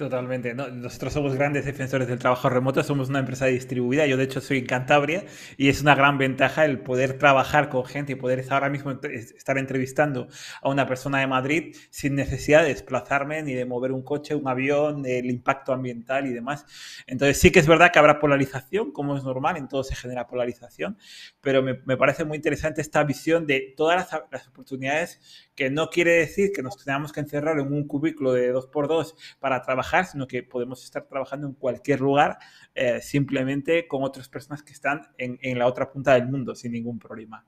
Totalmente. 0.00 0.54
nosotros 0.54 1.12
somos 1.12 1.34
grandes 1.34 1.66
defensores 1.66 2.08
del 2.08 2.18
trabajo 2.18 2.48
remoto, 2.48 2.82
somos 2.82 3.10
una 3.10 3.18
empresa 3.18 3.44
distribuida. 3.44 4.06
Yo, 4.06 4.16
de 4.16 4.24
hecho, 4.24 4.40
soy 4.40 4.56
en 4.56 4.64
Cantabria 4.64 5.26
y 5.58 5.68
es 5.68 5.82
una 5.82 5.94
gran 5.94 6.16
ventaja 6.16 6.64
el 6.64 6.78
poder 6.78 7.18
trabajar 7.18 7.68
con 7.68 7.84
gente 7.84 8.12
y 8.12 8.14
poder 8.14 8.42
ahora 8.48 8.70
mismo 8.70 8.92
estar 8.92 9.58
entrevistando 9.58 10.28
a 10.62 10.70
una 10.70 10.86
persona 10.86 11.18
de 11.20 11.26
Madrid 11.26 11.76
sin 11.90 12.14
necesidad 12.14 12.62
de 12.62 12.68
desplazarme 12.68 13.42
ni 13.42 13.52
de 13.52 13.66
mover 13.66 13.92
un 13.92 14.02
coche, 14.02 14.34
un 14.34 14.48
avión, 14.48 15.04
el 15.04 15.26
impacto 15.26 15.74
ambiental 15.74 16.26
y 16.26 16.32
demás. 16.32 16.64
Entonces, 17.06 17.38
sí 17.38 17.52
que 17.52 17.58
es 17.58 17.66
verdad 17.66 17.92
que 17.92 17.98
habrá 17.98 18.20
polarización, 18.20 18.92
como 18.92 19.18
es 19.18 19.22
normal, 19.22 19.58
en 19.58 19.68
todo 19.68 19.84
se 19.84 19.94
genera 19.94 20.26
polarización, 20.26 20.96
pero 21.42 21.62
me, 21.62 21.74
parece 21.74 22.24
muy 22.24 22.36
interesante 22.36 22.80
esta 22.80 23.04
visión 23.04 23.46
de 23.46 23.74
todas 23.76 23.96
las, 23.96 24.22
las 24.32 24.48
oportunidades 24.48 25.20
que 25.54 25.68
no 25.68 25.90
quiere 25.90 26.12
decir 26.12 26.52
que 26.54 26.62
nos 26.62 26.82
tengamos 26.82 27.12
que 27.12 27.20
encerrar 27.20 27.58
en 27.58 27.70
un 27.70 27.86
cubículo 27.86 28.32
de 28.32 28.50
dos 28.50 28.66
por 28.66 28.88
dos 28.88 29.14
para 29.40 29.60
trabajar, 29.60 29.89
sino 30.04 30.26
que 30.26 30.42
podemos 30.42 30.84
estar 30.84 31.06
trabajando 31.06 31.46
en 31.46 31.54
cualquier 31.54 32.00
lugar 32.00 32.38
eh, 32.74 33.00
simplemente 33.00 33.86
con 33.86 34.02
otras 34.02 34.28
personas 34.28 34.62
que 34.62 34.72
están 34.72 35.02
en, 35.18 35.38
en, 35.42 35.58
la 35.58 35.66
otra 35.66 35.90
punta 35.90 36.14
del 36.14 36.28
mundo 36.28 36.54
sin 36.54 36.72
ningún 36.72 36.98
problema. 36.98 37.44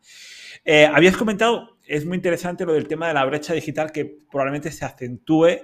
Eh, 0.64 0.86
habías 0.86 1.16
comentado, 1.16 1.78
es 1.86 2.04
muy 2.04 2.16
interesante 2.16 2.64
lo 2.64 2.72
del 2.72 2.88
tema 2.88 3.08
de 3.08 3.14
la 3.14 3.24
brecha 3.24 3.54
digital 3.54 3.92
que 3.92 4.18
probablemente 4.30 4.70
se 4.72 4.84
acentúe 4.84 5.58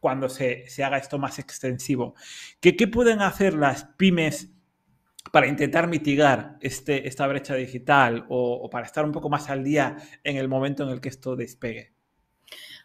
cuando 0.00 0.28
se, 0.28 0.68
se 0.68 0.84
haga 0.84 0.98
esto 0.98 1.18
más 1.18 1.38
extensivo. 1.38 2.14
¿Qué, 2.60 2.76
¿Qué 2.76 2.86
pueden 2.86 3.20
hacer 3.20 3.54
las 3.54 3.84
pymes? 3.96 4.52
para 5.32 5.46
intentar 5.46 5.88
mitigar 5.88 6.56
este, 6.60 7.08
esta 7.08 7.26
brecha 7.26 7.54
digital 7.54 8.26
o, 8.28 8.68
para 8.70 8.86
estar 8.86 9.04
un 9.04 9.12
poco 9.12 9.28
más 9.28 9.50
al 9.50 9.64
día 9.64 9.96
en 10.22 10.36
el 10.36 10.48
momento 10.48 10.84
en 10.84 10.90
el 10.90 11.00
que 11.00 11.08
esto 11.08 11.36
despegue? 11.36 11.95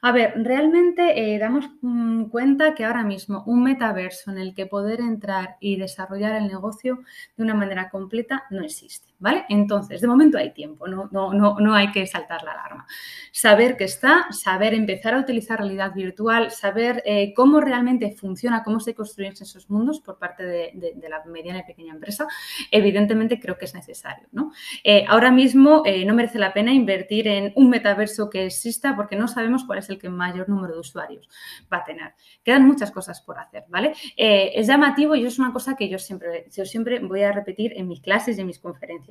A 0.02 0.12
ver, 0.12 0.34
realmente 0.36 1.34
eh, 1.34 1.40
damos 1.40 1.66
mm, 1.82 2.26
cuenta 2.26 2.76
que 2.76 2.86
ahora 2.86 3.04
mismo 3.04 3.44
un 3.48 3.64
metaverso 3.64 4.30
en 4.30 4.38
el 4.38 4.54
que 4.54 4.68
poder 4.68 5.00
entrar 5.00 5.58
y 5.60 5.78
desarrollar 5.78 6.36
el 6.36 6.48
negocio 6.48 7.00
de 7.36 7.44
una 7.44 7.56
manera 7.56 7.90
completa 7.90 8.44
no 8.52 8.64
existe. 8.64 9.11
¿Vale? 9.22 9.46
Entonces, 9.50 10.02
de 10.02 10.08
momento 10.08 10.38
hay 10.38 10.52
tiempo, 10.52 10.88
no, 10.88 11.08
no, 11.12 11.32
no, 11.32 11.60
no 11.60 11.76
hay 11.76 11.92
que 11.92 12.08
saltar 12.08 12.44
la 12.44 12.54
alarma. 12.54 12.88
Saber 13.32 13.78
que 13.78 13.84
está, 13.84 14.28
saber 14.32 14.74
empezar 14.74 15.14
a 15.14 15.20
utilizar 15.20 15.60
realidad 15.60 15.94
virtual, 15.94 16.50
saber 16.50 17.04
eh, 17.06 17.32
cómo 17.36 17.62
realmente 17.62 18.12
funciona, 18.12 18.64
cómo 18.64 18.80
se 18.80 18.96
construyen 18.96 19.34
esos 19.34 19.70
mundos 19.70 20.02
por 20.02 20.18
parte 20.18 20.44
de, 20.44 20.96
la 21.08 21.24
mediana 21.26 21.60
y 21.60 21.64
pequeña 21.64 21.94
empresa, 21.94 22.28
evidentemente 22.72 23.40
creo 23.40 23.58
que 23.58 23.66
es 23.66 23.76
necesario. 23.76 24.28
Eh, 24.84 25.06
ahora 25.08 25.30
mismo 25.30 25.84
eh, 25.86 26.04
no 26.04 26.16
merece 26.16 26.40
la 26.40 26.52
pena 26.52 26.74
invertir 26.74 27.28
en 27.28 27.54
un 27.56 27.70
metaverso 27.70 28.30
que 28.30 28.48
exista 28.48 28.96
porque 28.96 29.16
no 29.16 29.28
sabemos 29.28 29.66
cuál 29.66 29.80
es 29.80 29.90
el 29.90 30.00
que 30.00 30.10
mayor 30.10 30.50
número 30.50 30.74
de 30.74 30.80
usuarios 30.80 31.30
va 31.72 31.78
a 31.78 31.84
tener. 31.84 32.14
Quedan 32.44 32.66
muchas 32.66 32.92
cosas 32.92 33.22
por 33.22 33.38
hacer, 33.38 33.66
¿vale? 33.70 33.94
es 34.18 34.68
llamativo 34.68 35.16
y 35.16 35.26
es 35.26 35.38
una 35.38 35.54
cosa 35.54 35.76
que 35.76 35.90
yo 35.90 36.00
siempre, 36.00 36.48
yo 36.56 36.66
siempre 36.66 37.00
voy 37.00 37.22
a 37.22 37.32
repetir 37.32 37.74
en 37.76 37.88
mis 37.88 38.02
clases 38.02 38.38
y 38.38 38.42
en 38.42 38.48
mis 38.48 38.60
conferencias 38.60 39.11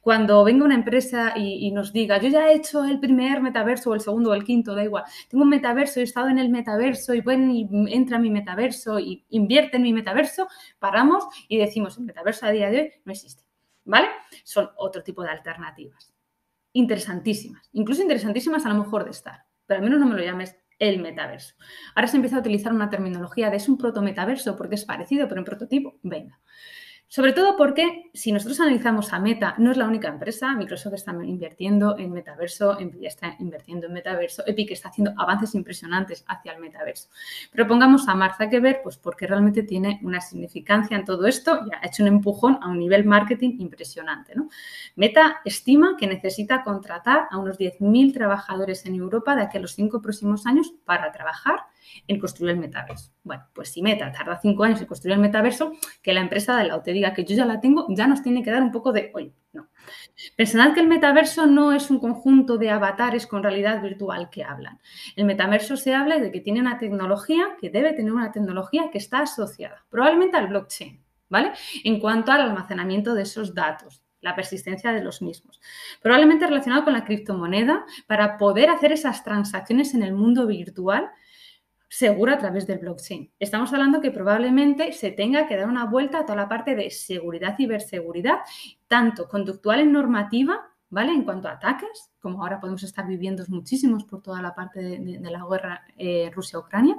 Cuando 0.00 0.44
venga 0.44 0.64
una 0.64 0.74
empresa 0.74 1.34
y, 1.36 1.70
nos 1.72 1.92
diga, 1.92 2.18
yo 2.18 2.28
ya 2.28 2.50
he 2.50 2.54
hecho 2.54 2.84
el 2.84 3.00
primer 3.00 3.40
metaverso 3.40 3.90
o 3.90 3.94
el 3.94 4.00
segundo 4.00 4.30
o 4.30 4.34
el 4.34 4.44
quinto, 4.44 4.74
da 4.74 4.84
igual, 4.84 5.04
tengo 5.28 5.44
un 5.44 5.50
metaverso, 5.50 6.00
he 6.00 6.02
estado 6.02 6.28
en 6.28 6.38
el 6.38 6.48
metaverso 6.48 7.14
y 7.14 7.22
y 7.22 7.68
entra 7.94 8.16
en 8.16 8.22
mi 8.22 8.30
metaverso 8.30 8.98
y 8.98 9.24
invierte 9.30 9.76
en 9.76 9.84
mi 9.84 9.92
metaverso, 9.92 10.48
paramos 10.78 11.24
y 11.48 11.58
decimos, 11.58 11.96
el 11.98 12.04
metaverso 12.04 12.46
a 12.46 12.50
día 12.50 12.70
de 12.70 12.80
hoy 12.80 12.92
no 13.04 13.12
existe, 13.12 13.44
¿vale? 13.84 14.08
Son 14.44 14.70
otro 14.76 15.02
tipo 15.02 15.22
de 15.22 15.30
alternativas. 15.30 16.12
Interesantísimas, 16.72 17.68
incluso 17.72 18.02
interesantísimas 18.02 18.66
a 18.66 18.70
lo 18.70 18.76
mejor 18.76 19.04
de 19.04 19.10
estar, 19.10 19.44
pero 19.66 19.78
al 19.78 19.84
menos 19.84 20.00
no 20.00 20.06
me 20.06 20.16
lo 20.16 20.22
llames 20.22 20.56
el 20.82 21.00
metaverso. 21.00 21.54
Ahora 21.94 22.08
se 22.08 22.16
empieza 22.16 22.36
a 22.36 22.40
utilizar 22.40 22.72
una 22.72 22.90
terminología 22.90 23.50
de 23.50 23.56
es 23.56 23.68
un 23.68 23.78
protometaverso 23.78 24.56
porque 24.56 24.74
es 24.74 24.84
parecido, 24.84 25.28
pero 25.28 25.40
en 25.40 25.44
prototipo, 25.44 25.98
venga. 26.02 26.40
Sobre 27.14 27.34
todo 27.34 27.58
porque 27.58 28.10
si 28.14 28.32
nosotros 28.32 28.58
analizamos 28.60 29.12
a 29.12 29.18
Meta, 29.18 29.54
no 29.58 29.70
es 29.70 29.76
la 29.76 29.84
única 29.84 30.08
empresa, 30.08 30.54
Microsoft 30.54 30.94
está 30.94 31.12
invirtiendo 31.12 31.98
en 31.98 32.10
metaverso, 32.10 32.78
Nvidia 32.80 33.08
está 33.08 33.36
invirtiendo 33.38 33.86
en 33.86 33.92
metaverso, 33.92 34.42
Epic 34.46 34.70
está 34.70 34.88
haciendo 34.88 35.12
avances 35.18 35.54
impresionantes 35.54 36.24
hacia 36.26 36.52
el 36.52 36.58
metaverso. 36.58 37.10
Pero 37.50 37.66
pongamos 37.66 38.08
a 38.08 38.14
Mark 38.14 38.36
Zuckerberg, 38.38 38.82
pues 38.82 38.96
porque 38.96 39.26
realmente 39.26 39.62
tiene 39.62 40.00
una 40.02 40.22
significancia 40.22 40.96
en 40.96 41.04
todo 41.04 41.26
esto 41.26 41.60
y 41.66 41.74
ha 41.74 41.86
hecho 41.86 42.02
un 42.02 42.08
empujón 42.08 42.58
a 42.62 42.68
un 42.68 42.78
nivel 42.78 43.04
marketing 43.04 43.56
impresionante. 43.58 44.32
Meta 44.96 45.42
estima 45.44 45.98
que 45.98 46.06
necesita 46.06 46.62
contratar 46.62 47.26
a 47.30 47.36
unos 47.36 47.58
10.000 47.58 48.14
trabajadores 48.14 48.86
en 48.86 48.94
Europa 48.94 49.36
de 49.36 49.42
aquí 49.42 49.58
a 49.58 49.60
los 49.60 49.74
cinco 49.74 50.00
próximos 50.00 50.46
años 50.46 50.72
para 50.86 51.12
trabajar 51.12 51.66
en 52.06 52.18
construir 52.18 52.52
el 52.52 52.58
metaverso. 52.58 53.12
Bueno, 53.22 53.44
pues 53.54 53.70
si 53.70 53.82
Meta 53.82 54.10
tarda 54.12 54.38
cinco 54.40 54.64
años 54.64 54.80
en 54.80 54.86
construir 54.86 55.14
el 55.14 55.20
metaverso, 55.20 55.72
que 56.02 56.12
la 56.12 56.20
empresa 56.20 56.56
de 56.56 56.64
la 56.64 56.82
te 56.82 56.92
diga 56.92 57.14
que 57.14 57.24
yo 57.24 57.36
ya 57.36 57.44
la 57.44 57.60
tengo, 57.60 57.86
ya 57.90 58.06
nos 58.06 58.22
tiene 58.22 58.42
que 58.42 58.50
dar 58.50 58.62
un 58.62 58.72
poco 58.72 58.92
de, 58.92 59.10
oye, 59.14 59.32
no. 59.52 59.68
Pensad 60.36 60.72
que 60.72 60.80
el 60.80 60.88
metaverso 60.88 61.46
no 61.46 61.72
es 61.72 61.90
un 61.90 61.98
conjunto 61.98 62.56
de 62.56 62.70
avatares 62.70 63.26
con 63.26 63.42
realidad 63.42 63.82
virtual 63.82 64.30
que 64.30 64.44
hablan. 64.44 64.80
El 65.16 65.26
metaverso 65.26 65.76
se 65.76 65.94
habla 65.94 66.18
de 66.18 66.30
que 66.30 66.40
tiene 66.40 66.60
una 66.60 66.78
tecnología, 66.78 67.56
que 67.60 67.70
debe 67.70 67.92
tener 67.92 68.12
una 68.12 68.32
tecnología 68.32 68.90
que 68.90 68.98
está 68.98 69.20
asociada, 69.20 69.84
probablemente 69.90 70.36
al 70.36 70.48
blockchain, 70.48 71.02
¿vale? 71.28 71.52
En 71.84 72.00
cuanto 72.00 72.32
al 72.32 72.40
almacenamiento 72.40 73.14
de 73.14 73.22
esos 73.22 73.54
datos, 73.54 74.02
la 74.22 74.34
persistencia 74.34 74.92
de 74.92 75.02
los 75.02 75.20
mismos. 75.20 75.60
Probablemente 76.00 76.46
relacionado 76.46 76.84
con 76.84 76.92
la 76.94 77.04
criptomoneda 77.04 77.84
para 78.06 78.38
poder 78.38 78.70
hacer 78.70 78.92
esas 78.92 79.22
transacciones 79.24 79.94
en 79.94 80.02
el 80.02 80.14
mundo 80.14 80.46
virtual 80.46 81.10
segura 81.92 82.32
a 82.32 82.38
través 82.38 82.66
del 82.66 82.78
blockchain. 82.78 83.30
Estamos 83.38 83.70
hablando 83.74 84.00
que 84.00 84.10
probablemente 84.10 84.92
se 84.92 85.10
tenga 85.10 85.46
que 85.46 85.58
dar 85.58 85.68
una 85.68 85.84
vuelta 85.84 86.20
a 86.20 86.22
toda 86.24 86.36
la 86.36 86.48
parte 86.48 86.74
de 86.74 86.88
seguridad 86.90 87.54
ciberseguridad, 87.54 88.38
tanto 88.88 89.28
conductual 89.28 89.80
en 89.80 89.92
normativa, 89.92 90.70
¿vale? 90.88 91.12
En 91.12 91.22
cuanto 91.22 91.48
a 91.48 91.52
ataques, 91.52 92.10
como 92.22 92.42
ahora 92.42 92.60
podemos 92.60 92.82
estar 92.84 93.06
viviendo 93.06 93.44
muchísimos 93.48 94.04
por 94.04 94.22
toda 94.22 94.40
la 94.40 94.54
parte 94.54 94.80
de, 94.80 95.20
la 95.20 95.44
guerra 95.50 95.84
eh, 95.98 96.30
Rusia-Ucrania, 96.32 96.96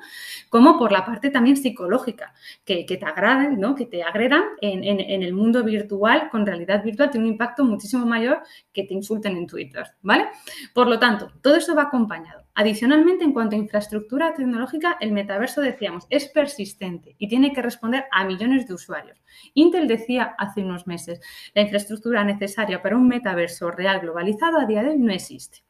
como 0.50 0.78
por 0.78 0.92
la 0.92 1.06
parte 1.06 1.30
también 1.30 1.56
psicológica, 1.56 2.34
que, 2.66 2.84
te 2.84 3.06
agraden, 3.06 3.60
¿no? 3.60 3.74
que 3.74 3.86
te 3.86 4.04
agredan 4.04 4.44
en, 4.62 4.84
en, 4.84 5.24
el 5.24 5.34
mundo 5.34 5.64
virtual, 5.64 6.30
con 6.30 6.46
realidad 6.46 6.84
virtual, 6.84 7.10
tiene 7.10 7.28
un 7.28 7.34
impacto 7.34 7.64
muchísimo 7.64 8.06
mayor 8.06 8.42
que 8.74 8.84
te 8.84 8.94
insulten 8.94 9.38
en 9.38 9.48
Twitter, 9.48 9.86
¿vale? 10.02 10.28
Por 10.74 10.88
lo 10.88 11.00
tanto, 11.00 11.32
todo 11.42 11.56
eso 11.56 11.74
va 11.74 11.84
acompañado. 11.84 12.44
Adicionalmente, 12.56 13.24
en 13.24 13.34
cuanto 13.34 13.56
a 13.56 13.60
infraestructura 13.60 14.36
tecnológica, 14.36 14.98
el 15.00 15.12
metaverso, 15.12 15.62
decíamos, 15.62 16.06
es 16.12 16.28
persistente 16.28 17.16
y 17.18 17.28
tiene 17.28 17.52
que 17.52 17.64
responder 17.64 18.06
a 18.12 18.26
millones 18.26 18.68
de 18.68 18.76
usuarios. 18.76 19.24
Intel 19.56 19.88
decía 19.88 20.36
hace 20.38 20.62
unos 20.62 20.86
meses, 20.86 21.20
la 21.56 21.64
infraestructura 21.64 22.24
necesaria 22.24 22.84
para 22.84 22.96
un 22.96 23.08
metaverso 23.08 23.72
real 23.72 24.02
globalizado 24.02 24.60
a 24.60 24.66
día 24.66 24.84
de 24.84 24.90
hoy 24.90 24.98
no 25.00 25.13
existe. 25.14 25.64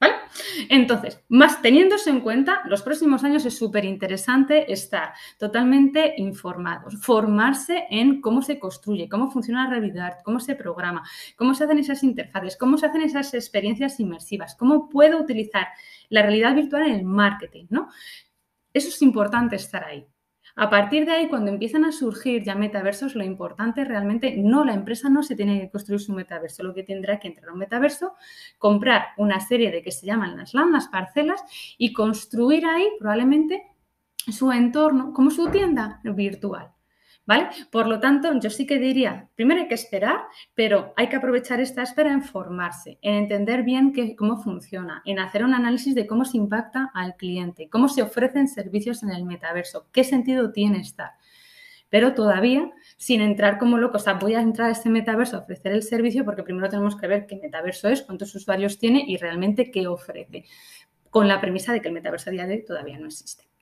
¿Vale? 0.00 0.14
Entonces, 0.68 1.22
más 1.28 1.62
teniéndose 1.62 2.10
en 2.10 2.20
cuenta, 2.20 2.62
los 2.66 2.82
próximos 2.82 3.22
años 3.22 3.46
es 3.46 3.56
súper 3.56 3.84
interesante 3.84 4.72
estar 4.72 5.12
totalmente 5.38 6.14
informados, 6.18 7.00
formarse 7.00 7.86
en 7.90 8.20
cómo 8.20 8.42
se 8.42 8.58
construye, 8.58 9.08
cómo 9.08 9.30
funciona 9.30 9.64
la 9.64 9.70
realidad, 9.70 10.18
cómo 10.24 10.40
se 10.40 10.56
programa, 10.56 11.08
cómo 11.36 11.54
se 11.54 11.64
hacen 11.64 11.78
esas 11.78 12.02
interfaces, 12.02 12.56
cómo 12.56 12.76
se 12.76 12.86
hacen 12.86 13.02
esas 13.02 13.32
experiencias 13.34 14.00
inmersivas, 14.00 14.56
cómo 14.56 14.88
puedo 14.88 15.20
utilizar 15.20 15.68
la 16.08 16.22
realidad 16.22 16.54
virtual 16.54 16.82
en 16.88 16.94
el 16.94 17.04
marketing, 17.04 17.66
¿no? 17.70 17.88
Eso 18.72 18.88
es 18.88 19.00
importante 19.02 19.56
estar 19.56 19.84
ahí. 19.84 20.04
A 20.56 20.70
partir 20.70 21.04
de 21.04 21.10
ahí, 21.10 21.28
cuando 21.28 21.50
empiezan 21.50 21.84
a 21.84 21.90
surgir 21.90 22.44
ya 22.44 22.54
metaversos, 22.54 23.16
lo 23.16 23.24
importante 23.24 23.84
realmente, 23.84 24.36
no, 24.36 24.64
la 24.64 24.74
empresa 24.74 25.08
no 25.08 25.24
se 25.24 25.34
tiene 25.34 25.60
que 25.60 25.70
construir 25.70 26.00
su 26.00 26.12
metaverso, 26.12 26.62
lo 26.62 26.74
que 26.74 26.84
tendrá 26.84 27.18
que 27.18 27.28
entrar 27.28 27.48
a 27.48 27.52
un 27.52 27.58
metaverso, 27.58 28.14
comprar 28.58 29.06
una 29.16 29.40
serie 29.40 29.72
de 29.72 29.82
que 29.82 29.90
se 29.90 30.06
llaman 30.06 30.36
las 30.36 30.54
LAN, 30.54 30.70
las 30.70 30.86
parcelas, 30.86 31.42
y 31.76 31.92
construir 31.92 32.66
ahí 32.66 32.86
probablemente 33.00 33.64
su 34.30 34.52
entorno 34.52 35.12
como 35.12 35.30
su 35.30 35.48
tienda 35.48 36.00
virtual. 36.04 36.73
¿Vale? 37.26 37.48
Por 37.70 37.86
lo 37.86 38.00
tanto, 38.00 38.38
yo 38.38 38.50
sí 38.50 38.66
que 38.66 38.78
diría, 38.78 39.30
primero 39.34 39.62
hay 39.62 39.68
que 39.68 39.74
esperar, 39.74 40.24
pero 40.54 40.92
hay 40.94 41.08
que 41.08 41.16
aprovechar 41.16 41.58
esta 41.58 41.82
espera 41.82 42.12
en 42.12 42.22
formarse, 42.22 42.98
en 43.00 43.14
entender 43.14 43.62
bien 43.62 43.94
cómo 44.14 44.42
funciona, 44.42 45.00
en 45.06 45.18
hacer 45.18 45.42
un 45.42 45.54
análisis 45.54 45.94
de 45.94 46.06
cómo 46.06 46.26
se 46.26 46.36
impacta 46.36 46.90
al 46.92 47.16
cliente, 47.16 47.70
cómo 47.70 47.88
se 47.88 48.02
ofrecen 48.02 48.46
servicios 48.46 49.02
en 49.02 49.10
el 49.10 49.24
metaverso, 49.24 49.86
qué 49.90 50.04
sentido 50.04 50.52
tiene 50.52 50.80
estar. 50.80 51.12
Pero 51.88 52.12
todavía 52.12 52.70
sin 52.98 53.22
entrar 53.22 53.58
como 53.58 53.78
loco, 53.78 53.96
o 53.96 54.00
sea, 54.00 54.14
voy 54.14 54.34
a 54.34 54.42
entrar 54.42 54.68
a 54.68 54.72
este 54.72 54.90
metaverso 54.90 55.36
a 55.36 55.40
ofrecer 55.40 55.72
el 55.72 55.82
servicio 55.82 56.26
porque 56.26 56.42
primero 56.42 56.68
tenemos 56.68 56.96
que 56.96 57.06
ver 57.06 57.26
qué 57.26 57.36
metaverso 57.36 57.88
es, 57.88 58.02
cuántos 58.02 58.34
usuarios 58.34 58.78
tiene 58.78 59.02
y 59.06 59.16
realmente 59.16 59.70
qué 59.70 59.86
ofrece, 59.86 60.44
con 61.08 61.26
la 61.26 61.40
premisa 61.40 61.72
de 61.72 61.80
que 61.80 61.88
el 61.88 61.94
metaverso 61.94 62.28
a 62.28 62.32
día 62.32 62.46
de 62.46 62.54
hoy 62.54 62.64
todavía 62.64 62.98
no 62.98 63.06
existe. 63.06 63.53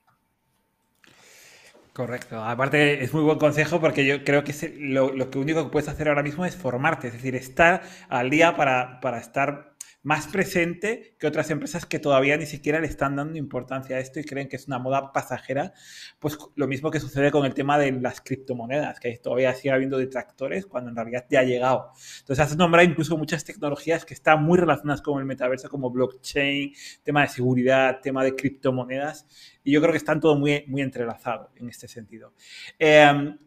Correcto. 1.93 2.43
Aparte, 2.43 3.03
es 3.03 3.13
muy 3.13 3.21
buen 3.21 3.37
consejo 3.37 3.79
porque 3.79 4.03
yo 4.03 4.23
creo 4.23 4.43
que 4.43 4.53
lo, 4.79 5.13
lo, 5.13 5.29
que 5.29 5.37
único 5.37 5.63
que 5.63 5.69
puedes 5.69 5.87
hacer 5.89 6.09
ahora 6.09 6.23
mismo 6.23 6.43
es 6.43 6.55
formarte, 6.55 7.07
es 7.07 7.13
decir, 7.13 7.35
estar 7.35 7.83
al 8.09 8.31
día 8.31 8.55
para, 8.55 8.99
para 8.99 9.19
estar 9.19 9.72
más 10.03 10.27
presente 10.27 11.15
que 11.17 11.27
otras 11.27 11.49
empresas 11.49 11.85
que 11.85 11.97
todavía 11.97 12.35
ni 12.37 12.45
siquiera 12.45 12.81
le 12.81 12.87
están 12.87 13.15
dando 13.15 13.37
importancia 13.37 13.95
a 13.95 13.99
esto 13.99 14.19
y 14.19 14.25
creen 14.25 14.49
que 14.49 14.57
es 14.57 14.67
una 14.67 14.77
moda 14.77 15.13
pasajera. 15.13 15.73
Pues 16.19 16.37
lo 16.55 16.67
mismo 16.67 16.91
que 16.91 16.99
sucede 16.99 17.31
con 17.31 17.45
el 17.45 17.53
tema 17.53 17.79
de 17.79 17.91
las 17.93 18.19
criptomonedas, 18.19 18.99
que 18.99 19.17
todavía 19.17 19.55
sigue 19.55 19.71
habiendo 19.71 19.97
detractores 19.97 20.65
cuando 20.65 20.89
en 20.89 20.97
realidad 20.97 21.25
ya 21.29 21.39
ha 21.39 21.43
llegado. 21.43 21.91
Entonces, 22.19 22.45
has 22.45 22.57
nombrado 22.57 22.87
incluso 22.87 23.17
muchas 23.17 23.45
tecnologías 23.45 24.05
que 24.05 24.13
están 24.13 24.43
muy 24.43 24.57
relacionadas 24.57 25.01
con 25.01 25.19
el 25.19 25.25
metaverso, 25.25 25.69
como 25.69 25.89
blockchain, 25.89 26.73
tema 27.01 27.21
de 27.21 27.29
seguridad, 27.29 28.01
tema 28.01 28.25
de 28.25 28.35
criptomonedas, 28.35 29.25
y 29.63 29.71
yo 29.71 29.79
creo 29.79 29.93
que 29.93 29.97
están 29.97 30.19
todo 30.19 30.35
muy, 30.35 30.65
muy 30.67 30.81
entrelazados 30.81 31.49
en 31.55 31.69
este 31.69 31.87
sentido. 31.87 32.33
Em, 32.77 33.37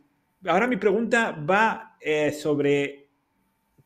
ahora 0.47 0.67
mi 0.67 0.79
pregunta 0.79 1.33
va 1.33 1.99
eh, 2.01 2.33
sobre 2.33 3.06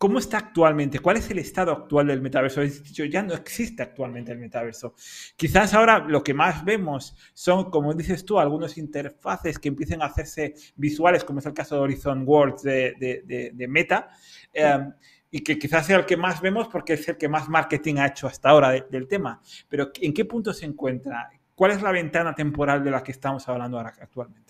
¿Cómo 0.00 0.18
está 0.18 0.38
actualmente? 0.38 0.98
¿Cuál 0.98 1.18
es 1.18 1.30
el 1.30 1.40
estado 1.40 1.72
actual 1.72 2.06
del 2.06 2.22
metaverso? 2.22 2.62
Ya 2.64 3.22
no 3.22 3.34
existe 3.34 3.82
actualmente 3.82 4.32
el 4.32 4.38
metaverso. 4.38 4.94
Quizás 5.36 5.74
ahora 5.74 5.98
lo 5.98 6.24
que 6.24 6.32
más 6.32 6.64
vemos 6.64 7.14
son, 7.34 7.70
como 7.70 7.92
dices 7.92 8.24
tú, 8.24 8.38
algunos 8.38 8.78
interfaces 8.78 9.58
que 9.58 9.68
empiecen 9.68 10.00
a 10.00 10.06
hacerse 10.06 10.54
visuales, 10.76 11.22
como 11.22 11.40
es 11.40 11.44
el 11.44 11.52
caso 11.52 11.74
de 11.74 11.82
Horizon 11.82 12.24
Worlds 12.26 12.62
de, 12.62 13.66
Meta, 13.68 14.08
em, 14.54 14.90
y 15.30 15.40
que 15.40 15.58
quizás 15.58 15.84
sea 15.84 15.98
el 15.98 16.06
que 16.06 16.16
más 16.16 16.40
vemos 16.40 16.68
porque 16.68 16.94
es 16.94 17.06
el 17.06 17.18
que 17.18 17.28
más 17.28 17.50
marketing 17.50 17.96
ha 17.96 18.06
hecho 18.06 18.26
hasta 18.26 18.48
ahora 18.48 18.70
del 18.70 19.06
tema. 19.06 19.42
Pero 19.68 19.90
¿en 20.00 20.14
qué 20.14 20.24
punto 20.24 20.54
se 20.54 20.64
encuentra? 20.64 21.28
¿Cuál 21.54 21.72
es 21.72 21.82
la 21.82 21.92
ventana 21.92 22.34
temporal 22.34 22.82
de 22.82 22.90
la 22.90 23.02
que 23.02 23.12
estamos 23.12 23.46
hablando 23.50 23.76
ahora 23.76 23.92
actualmente? 24.00 24.49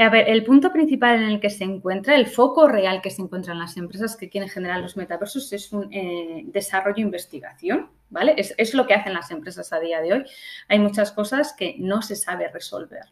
A 0.00 0.08
ver, 0.08 0.30
el 0.30 0.44
punto 0.44 0.72
principal 0.72 1.16
en 1.16 1.28
el 1.28 1.40
que 1.40 1.50
se 1.50 1.64
encuentra, 1.64 2.16
el 2.16 2.26
foco 2.26 2.66
real 2.66 3.02
que 3.02 3.10
se 3.10 3.20
encuentra 3.20 3.52
en 3.52 3.58
las 3.58 3.76
empresas 3.76 4.16
que 4.16 4.30
quieren 4.30 4.48
generar 4.48 4.80
los 4.80 4.96
metaversos 4.96 5.52
es 5.52 5.74
un 5.74 5.92
eh, 5.92 6.44
desarrollo 6.46 6.96
e 6.96 7.02
investigación, 7.02 7.90
¿vale? 8.08 8.34
Es 8.36 8.72
lo 8.72 8.86
que 8.86 8.94
hacen 8.94 9.12
las 9.12 9.30
empresas 9.30 9.74
a 9.74 9.78
día 9.78 10.00
de 10.00 10.14
hoy. 10.14 10.24
Hay 10.68 10.78
muchas 10.78 11.12
cosas 11.12 11.52
que 11.52 11.76
no 11.78 12.00
se 12.00 12.16
sabe 12.16 12.48
resolver. 12.48 13.04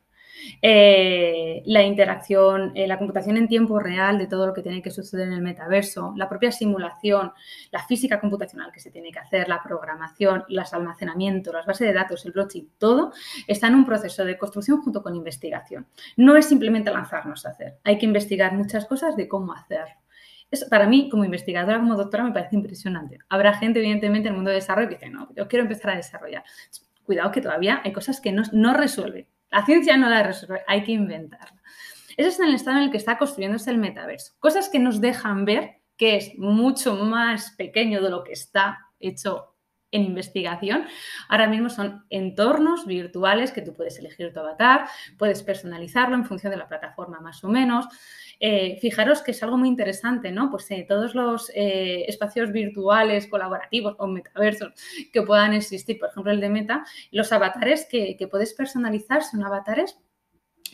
Eh, 0.63 1.63
la 1.67 1.83
interacción, 1.83 2.73
eh, 2.75 2.87
la 2.87 2.99
computación 2.99 3.37
en 3.37 3.49
tiempo 3.49 3.79
real 3.79 4.19
de 4.19 4.27
todo 4.27 4.47
lo 4.47 4.55
que 4.55 4.63
tiene 4.63 4.83
que 4.83 4.91
suceder 4.91 5.29
en 5.29 5.35
el 5.35 5.43
metaverso, 5.43 6.13
la 6.17 6.29
propia 6.29 6.53
simulación, 6.53 7.33
la 7.71 7.85
física 7.85 8.21
computacional 8.21 8.73
que 8.73 8.81
se 8.81 8.91
tiene 8.91 9.11
que 9.13 9.19
hacer, 9.19 9.49
la 9.49 9.63
programación, 9.63 10.45
los 10.49 10.73
almacenamientos, 10.73 11.55
las 11.55 11.67
bases 11.67 11.89
de 11.89 11.95
datos, 11.95 12.25
el 12.27 12.33
blockchain, 12.33 12.71
todo 12.79 13.13
está 13.47 13.69
en 13.69 13.75
un 13.75 13.87
proceso 13.87 14.25
de 14.25 14.39
construcción 14.39 14.83
junto 14.83 15.03
con 15.03 15.15
investigación. 15.15 15.87
No 16.17 16.37
es 16.37 16.47
simplemente 16.47 16.91
lanzarnos 16.91 17.47
a 17.47 17.51
hacer, 17.51 17.79
hay 17.85 17.99
que 17.99 18.07
investigar 18.07 18.55
muchas 18.55 18.87
cosas 18.87 19.17
de 19.17 19.29
cómo 19.29 19.53
hacerlo. 19.53 19.95
para 20.71 20.87
mí, 20.87 21.09
como 21.11 21.25
investigadora, 21.25 21.79
como 21.79 21.95
doctora, 21.95 22.25
me 22.25 22.33
parece 22.33 22.57
impresionante. 22.57 23.19
Habrá 23.29 23.55
gente, 23.55 23.81
evidentemente, 23.81 24.29
en 24.29 24.33
el 24.33 24.37
mundo 24.37 24.51
de 24.51 24.57
desarrollo 24.57 24.89
que 24.89 24.95
dice, 24.95 25.11
no, 25.11 25.29
yo 25.35 25.47
quiero 25.47 25.65
empezar 25.65 25.91
a 25.91 25.97
desarrollar. 25.97 26.43
Cuidado 27.05 27.31
que 27.31 27.41
todavía 27.41 27.81
hay 27.85 27.93
cosas 27.93 28.21
que 28.21 28.33
no, 28.33 28.43
no 28.53 28.75
resuelve. 28.75 29.29
La 29.51 29.65
ciencia 29.65 29.97
no 29.97 30.09
la 30.09 30.23
resuelve, 30.23 30.63
hay 30.67 30.85
que 30.85 30.93
inventarla. 30.93 31.63
Ese 32.17 32.29
es 32.29 32.41
el 32.41 32.55
estado 32.55 32.79
en 32.79 32.85
el 32.85 32.91
que 32.91 32.97
está 32.97 33.17
construyéndose 33.17 33.71
el 33.71 33.79
metaverso. 33.79 34.33
Cosas 34.41 34.69
que 34.69 34.79
nos 34.79 35.01
dejan 35.01 35.45
ver 35.45 35.79
que 35.97 36.17
es 36.17 36.39
mucho 36.39 36.97
más 36.97 37.53
pequeño 37.53 38.03
de 38.03 38.11
lo 38.11 38.25
que 38.25 38.33
está 38.33 38.79
hecho 39.01 39.55
en 39.91 40.03
investigación, 40.03 40.87
ahora 41.29 41.47
mismo 41.47 41.71
son 41.71 42.05
entornos 42.11 42.87
virtuales 42.87 43.53
que 43.53 43.63
tú 43.63 43.75
puedes 43.75 43.99
elegir 43.99 44.33
tu 44.33 44.41
avatar, 44.41 44.87
puedes 45.17 45.43
personalizarlo 45.43 46.15
en 46.15 46.27
función 46.27 46.51
de 46.51 46.59
la 46.59 46.69
plataforma 46.69 47.21
más 47.21 47.43
o 47.43 47.49
menos. 47.49 47.87
Eh, 48.41 48.79
fijaros 48.81 49.23
que 49.23 49.33
es 49.33 49.43
algo 49.43 49.57
muy 49.57 49.69
interesante, 49.69 50.31
¿no? 50.31 50.51
Pues 50.51 50.71
eh, 50.71 50.85
todos 50.89 51.15
los 51.15 51.51
eh, 51.55 52.05
espacios 52.07 52.53
virtuales, 52.53 53.27
colaborativos 53.27 53.97
o 53.99 54.07
metaversos 54.07 54.73
que 55.13 55.23
puedan 55.23 55.55
existir, 55.55 55.99
por 55.99 56.11
ejemplo 56.11 56.33
el 56.33 56.41
de 56.41 56.49
Meta, 56.49 56.85
los 57.11 57.33
avatares 57.33 57.87
que, 57.91 58.17
que 58.17 58.29
puedes 58.29 58.55
personalizar 58.55 59.25
son 59.25 59.43
avatares 59.43 59.99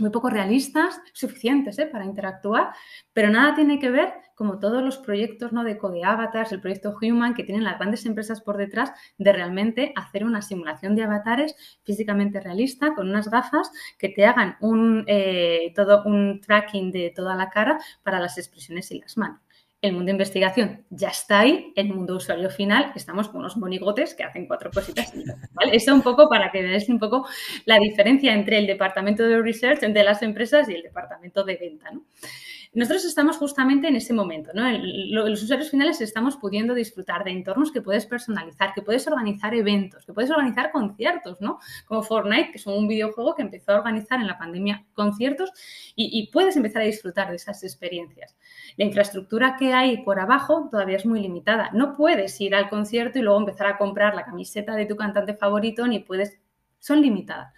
muy 0.01 0.11
poco 0.11 0.31
realistas, 0.31 1.01
suficientes 1.13 1.79
¿eh? 1.79 1.87
para 1.87 2.05
interactuar, 2.05 2.73
pero 3.13 3.31
nada 3.31 3.55
tiene 3.55 3.79
que 3.79 3.91
ver, 3.91 4.13
como 4.35 4.59
todos 4.59 4.83
los 4.83 4.99
proyectos 4.99 5.53
¿no? 5.53 5.65
de 5.65 5.79
Code 5.79 6.05
Avatars, 6.05 6.53
el 6.53 6.61
proyecto 6.61 6.97
Human, 7.01 7.35
que 7.35 7.45
tienen 7.45 7.65
las 7.65 7.79
grandes 7.79 8.07
empresas 8.07 8.41
por 8.41 8.57
detrás, 8.57 8.93
de 9.19 9.33
realmente 9.33 9.93
hacer 9.97 10.25
una 10.25 10.43
simulación 10.43 10.97
de 10.97 11.05
avatares 11.05 11.55
físicamente 11.85 12.41
realista, 12.41 12.95
con 12.95 13.09
unas 13.09 13.31
gafas 13.31 13.71
que 13.99 14.09
te 14.09 14.27
hagan 14.27 14.57
un, 14.61 15.05
eh, 15.07 15.73
todo 15.75 16.03
un 16.05 16.41
tracking 16.41 16.91
de 16.91 17.13
toda 17.15 17.37
la 17.37 17.51
cara 17.51 17.79
para 18.03 18.21
las 18.21 18.39
expresiones 18.39 18.91
y 18.91 19.01
las 19.01 19.17
manos 19.17 19.44
el 19.85 19.93
mundo 19.93 20.07
de 20.07 20.13
investigación 20.13 20.85
ya 20.89 21.09
está 21.09 21.41
ahí, 21.41 21.73
el 21.77 21.89
mundo 21.89 22.17
usuario 22.17 22.49
final 22.49 22.93
estamos 22.95 23.29
con 23.29 23.41
unos 23.41 23.59
monigotes 23.59 24.15
que 24.15 24.25
hacen 24.25 24.47
cuatro 24.47 24.71
cositas. 24.71 25.13
¿vale? 25.53 25.77
Eso 25.77 25.95
un 25.95 26.01
poco 26.01 26.29
para 26.29 26.51
que 26.51 26.63
veáis 26.63 26.89
un 26.89 26.99
poco 26.99 27.27
la 27.67 27.79
diferencia 27.79 28.33
entre 28.33 28.59
el 28.59 28.67
departamento 28.67 29.25
de 29.25 29.43
research 29.43 29.81
de 29.81 30.05
las 30.05 30.23
empresas 30.23 30.69
y 30.71 30.75
el 30.75 30.83
departamento 30.83 31.45
de 31.45 31.57
venta. 31.57 31.91
¿no? 31.91 32.05
Nosotros 32.73 33.05
estamos 33.05 33.37
justamente 33.37 33.87
en 33.87 33.97
ese 33.97 34.15
momento, 34.15 34.51
¿no? 34.55 34.69
los 34.73 35.43
usuarios 35.43 35.71
finales 35.71 36.01
estamos 36.01 36.37
pudiendo 36.37 36.75
disfrutar 36.75 37.23
de 37.23 37.31
entornos 37.31 37.71
que 37.71 37.83
puedes 37.83 38.07
personalizar, 38.07 38.73
que 38.75 38.83
puedes 38.83 39.07
organizar 39.07 39.55
eventos, 39.55 40.07
que 40.07 40.13
puedes 40.13 40.31
organizar 40.31 40.73
conciertos, 40.73 41.41
¿no? 41.41 41.61
Como 41.87 42.03
Fortnite, 42.03 42.51
que 42.51 42.59
es 42.59 42.67
un 42.67 42.89
videojuego 42.89 43.37
que 43.37 43.43
empezó 43.43 43.73
a 43.73 43.77
organizar 43.77 44.19
en 44.19 44.27
la 44.27 44.39
pandemia 44.39 44.85
conciertos 44.93 45.53
y, 45.95 46.19
y 46.19 46.33
puedes 46.33 46.57
empezar 46.57 46.83
a 46.83 46.87
disfrutar 46.87 47.31
de 47.31 47.37
esas 47.37 47.63
experiencias. 47.63 48.35
La 48.77 48.85
infraestructura 48.85 49.57
que 49.59 49.73
hay 49.73 50.03
por 50.05 50.19
abajo 50.19 50.69
todavía 50.71 50.97
es 50.97 51.07
muy 51.07 51.21
limitada. 51.21 51.71
No 51.73 51.97
puedes 51.97 52.41
ir 52.41 52.55
al 52.55 52.69
concierto 52.69 53.19
y 53.19 53.23
luego 53.23 53.39
empezar 53.39 53.67
a 53.67 53.79
comprar 53.79 54.15
la 54.15 54.25
camiseta 54.25 54.75
de 54.75 54.87
tu 54.87 54.97
cantante 54.97 55.35
favorito, 55.35 55.87
ni 55.87 56.01
puedes, 56.01 56.39
son 56.79 57.01
limitadas, 57.01 57.53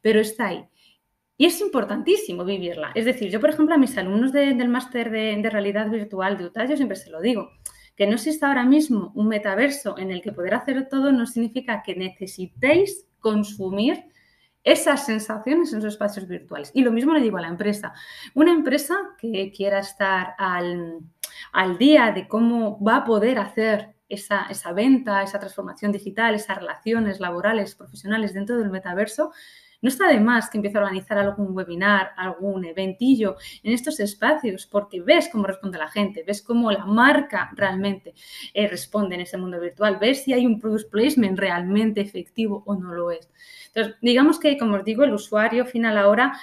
pero 0.00 0.20
está 0.20 0.48
ahí. 0.48 0.64
Y 1.36 1.46
es 1.46 1.60
importantísimo 1.60 2.44
vivirla. 2.44 2.92
Es 2.94 3.04
decir, 3.04 3.30
yo, 3.30 3.40
por 3.40 3.50
ejemplo, 3.50 3.74
a 3.74 3.78
mis 3.78 3.96
alumnos 3.98 4.32
del 4.32 4.68
máster 4.68 5.10
de, 5.10 5.50
realidad 5.50 5.90
virtual 5.90 6.38
de 6.38 6.46
UTAD, 6.46 6.70
yo 6.70 6.76
siempre 6.76 6.96
se 6.96 7.10
lo 7.10 7.20
digo, 7.20 7.50
que 7.96 8.06
no 8.06 8.14
exista 8.14 8.48
ahora 8.48 8.64
mismo 8.64 9.12
un 9.14 9.28
metaverso 9.28 9.98
en 9.98 10.10
el 10.10 10.22
que 10.22 10.32
poder 10.32 10.54
hacer 10.54 10.88
todo 10.88 11.12
no 11.12 11.26
significa 11.26 11.82
que 11.82 11.96
necesitéis 11.96 13.06
consumir 13.20 14.04
esas 14.64 15.04
sensaciones 15.04 15.72
en 15.72 15.82
sus 15.82 15.92
espacios 15.92 16.26
virtuales. 16.26 16.70
Y 16.74 16.82
lo 16.82 16.90
mismo 16.90 17.12
le 17.12 17.20
digo 17.20 17.36
a 17.36 17.42
la 17.42 17.48
empresa. 17.48 17.92
Una 18.34 18.52
empresa 18.52 18.96
que 19.18 19.52
quiera 19.54 19.78
estar 19.78 20.34
al, 20.38 21.78
día 21.78 22.10
de 22.12 22.26
cómo 22.26 22.82
va 22.82 22.96
a 22.96 23.04
poder 23.04 23.38
hacer 23.38 23.94
esa, 24.08 24.46
esa, 24.50 24.72
venta, 24.72 25.22
esa 25.22 25.38
transformación 25.38 25.92
digital, 25.92 26.34
esas 26.34 26.58
relaciones 26.58 27.20
laborales, 27.20 27.74
profesionales 27.74 28.32
dentro 28.32 28.56
del 28.58 28.70
metaverso, 28.70 29.32
no 29.84 29.88
está 29.88 30.08
de 30.08 30.18
más 30.18 30.48
que 30.48 30.56
empiece 30.56 30.78
a 30.78 30.80
organizar 30.80 31.18
algún 31.18 31.54
webinar, 31.54 32.12
algún 32.16 32.64
eventillo 32.64 33.36
en 33.62 33.74
estos 33.74 34.00
espacios, 34.00 34.64
porque 34.64 35.02
ves 35.02 35.28
cómo 35.30 35.44
responde 35.44 35.76
la 35.76 35.88
gente, 35.88 36.24
ves 36.26 36.40
cómo 36.40 36.72
la 36.72 36.86
marca 36.86 37.50
realmente 37.54 38.14
eh, 38.54 38.66
responde 38.66 39.16
en 39.16 39.20
ese 39.20 39.36
mundo 39.36 39.60
virtual, 39.60 39.98
ves 40.00 40.24
si 40.24 40.32
hay 40.32 40.46
un 40.46 40.58
product 40.58 40.90
placement 40.90 41.38
realmente 41.38 42.00
efectivo 42.00 42.62
o 42.64 42.74
no 42.76 42.94
lo 42.94 43.10
es. 43.10 43.28
Entonces, 43.74 43.96
digamos 44.00 44.38
que, 44.38 44.56
como 44.56 44.76
os 44.76 44.84
digo, 44.84 45.04
el 45.04 45.12
usuario 45.12 45.66
final 45.66 45.98
ahora 45.98 46.38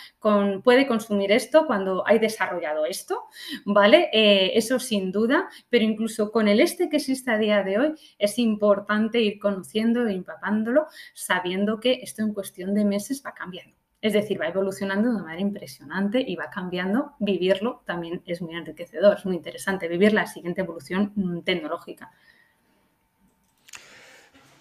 puede 0.63 0.85
consumir 0.85 1.31
esto 1.31 1.65
cuando 1.65 2.05
hay 2.05 2.19
desarrollado 2.19 2.85
esto, 2.85 3.23
¿vale? 3.65 4.09
Eh, 4.13 4.51
eso 4.53 4.77
sin 4.79 5.11
duda, 5.11 5.49
pero 5.69 5.83
incluso 5.83 6.31
con 6.31 6.47
el 6.47 6.59
este 6.59 6.89
que 6.89 6.97
existe 6.97 7.31
a 7.31 7.37
día 7.37 7.63
de 7.63 7.79
hoy, 7.79 7.93
es 8.19 8.37
importante 8.37 9.19
ir 9.21 9.39
conociendo 9.39 10.05
e 10.05 10.13
empapándolo, 10.13 10.87
sabiendo 11.13 11.79
que 11.79 12.01
esto 12.03 12.21
en 12.21 12.33
cuestión 12.33 12.75
de 12.75 12.85
meses 12.85 13.23
va 13.25 13.30
cambiando. 13.33 13.75
Es 14.01 14.13
decir, 14.13 14.41
va 14.41 14.47
evolucionando 14.47 15.09
de 15.09 15.15
una 15.15 15.23
manera 15.23 15.41
impresionante 15.41 16.23
y 16.25 16.35
va 16.35 16.49
cambiando. 16.49 17.13
Vivirlo 17.19 17.83
también 17.85 18.23
es 18.25 18.41
muy 18.41 18.55
enriquecedor, 18.55 19.17
es 19.17 19.25
muy 19.25 19.35
interesante 19.35 19.87
vivir 19.87 20.13
la 20.13 20.25
siguiente 20.25 20.61
evolución 20.61 21.43
tecnológica. 21.45 22.11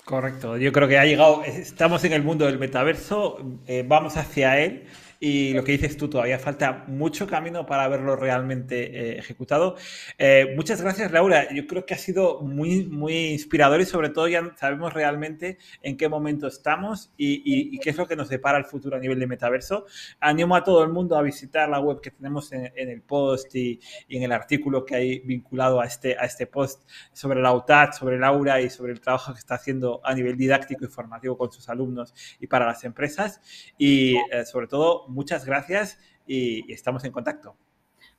Correcto, 0.04 0.56
yo 0.56 0.72
creo 0.72 0.88
que 0.88 0.98
ha 0.98 1.04
llegado, 1.04 1.44
estamos 1.44 2.02
en 2.04 2.12
el 2.12 2.22
mundo 2.22 2.44
del 2.44 2.58
metaverso, 2.58 3.38
eh, 3.66 3.84
vamos 3.86 4.16
hacia 4.16 4.58
él 4.58 4.86
y 5.22 5.52
lo 5.52 5.62
que 5.62 5.72
dices 5.72 5.98
tú, 5.98 6.08
todavía 6.08 6.38
falta 6.38 6.84
mucho 6.88 7.26
camino 7.26 7.66
para 7.66 7.86
verlo 7.88 8.16
realmente 8.16 8.84
eh, 8.84 9.18
ejecutado. 9.18 9.76
Eh, 10.16 10.54
muchas 10.56 10.80
gracias, 10.80 11.12
Laura. 11.12 11.52
Yo 11.52 11.66
creo 11.66 11.84
que 11.84 11.92
ha 11.92 11.98
sido 11.98 12.40
muy, 12.40 12.86
muy 12.86 13.32
inspirador 13.32 13.82
y 13.82 13.84
sobre 13.84 14.08
todo 14.08 14.28
ya 14.28 14.54
sabemos 14.56 14.94
realmente 14.94 15.58
en 15.82 15.98
qué 15.98 16.08
momento 16.08 16.46
estamos 16.46 17.12
y, 17.18 17.78
qué 17.80 17.90
es 17.90 17.98
lo 17.98 18.08
que 18.08 18.16
nos 18.16 18.30
depara 18.30 18.56
el 18.56 18.64
futuro 18.64 18.96
a 18.96 18.98
nivel 18.98 19.20
de 19.20 19.26
metaverso. 19.26 19.84
Animo 20.20 20.56
a 20.56 20.64
todo 20.64 20.82
el 20.82 20.88
mundo 20.90 21.18
a 21.18 21.22
visitar 21.22 21.68
la 21.68 21.80
web 21.80 22.00
que 22.00 22.10
tenemos 22.10 22.50
en, 22.52 22.72
el 22.74 23.02
post 23.02 23.54
y, 23.54 23.78
en 24.08 24.22
el 24.22 24.32
artículo 24.32 24.86
que 24.86 24.94
hay 24.94 25.18
vinculado 25.18 25.82
a 25.82 25.84
este, 25.84 26.16
a 26.18 26.24
este 26.24 26.46
post 26.46 26.88
sobre 27.12 27.42
la 27.42 27.52
UTAD, 27.52 27.92
sobre 27.92 28.18
Laura 28.18 28.58
y 28.62 28.70
sobre 28.70 28.92
el 28.92 29.00
trabajo 29.02 29.34
que 29.34 29.38
está 29.38 29.56
haciendo 29.56 30.00
a 30.02 30.14
nivel 30.14 30.38
didáctico 30.38 30.86
y 30.86 30.88
formativo 30.88 31.36
con 31.36 31.52
sus 31.52 31.68
alumnos 31.68 32.14
y 32.40 32.46
para 32.46 32.64
las 32.64 32.84
empresas. 32.84 33.42
Y 33.76 34.16
eh, 34.16 34.46
sobre 34.46 34.66
todo, 34.66 35.09
muchas 35.10 35.44
gracias 35.44 35.98
y, 36.26 36.72
estamos 36.72 37.04
en 37.04 37.12
contacto. 37.12 37.56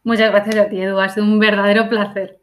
Muchas 0.03 0.31
gracias 0.31 0.55
a 0.57 0.69
ti, 0.69 0.81
Edu. 0.81 0.99
Ha 0.99 1.09
sido 1.09 1.25
un 1.25 1.39
verdadero 1.39 1.89
placer. 1.89 2.40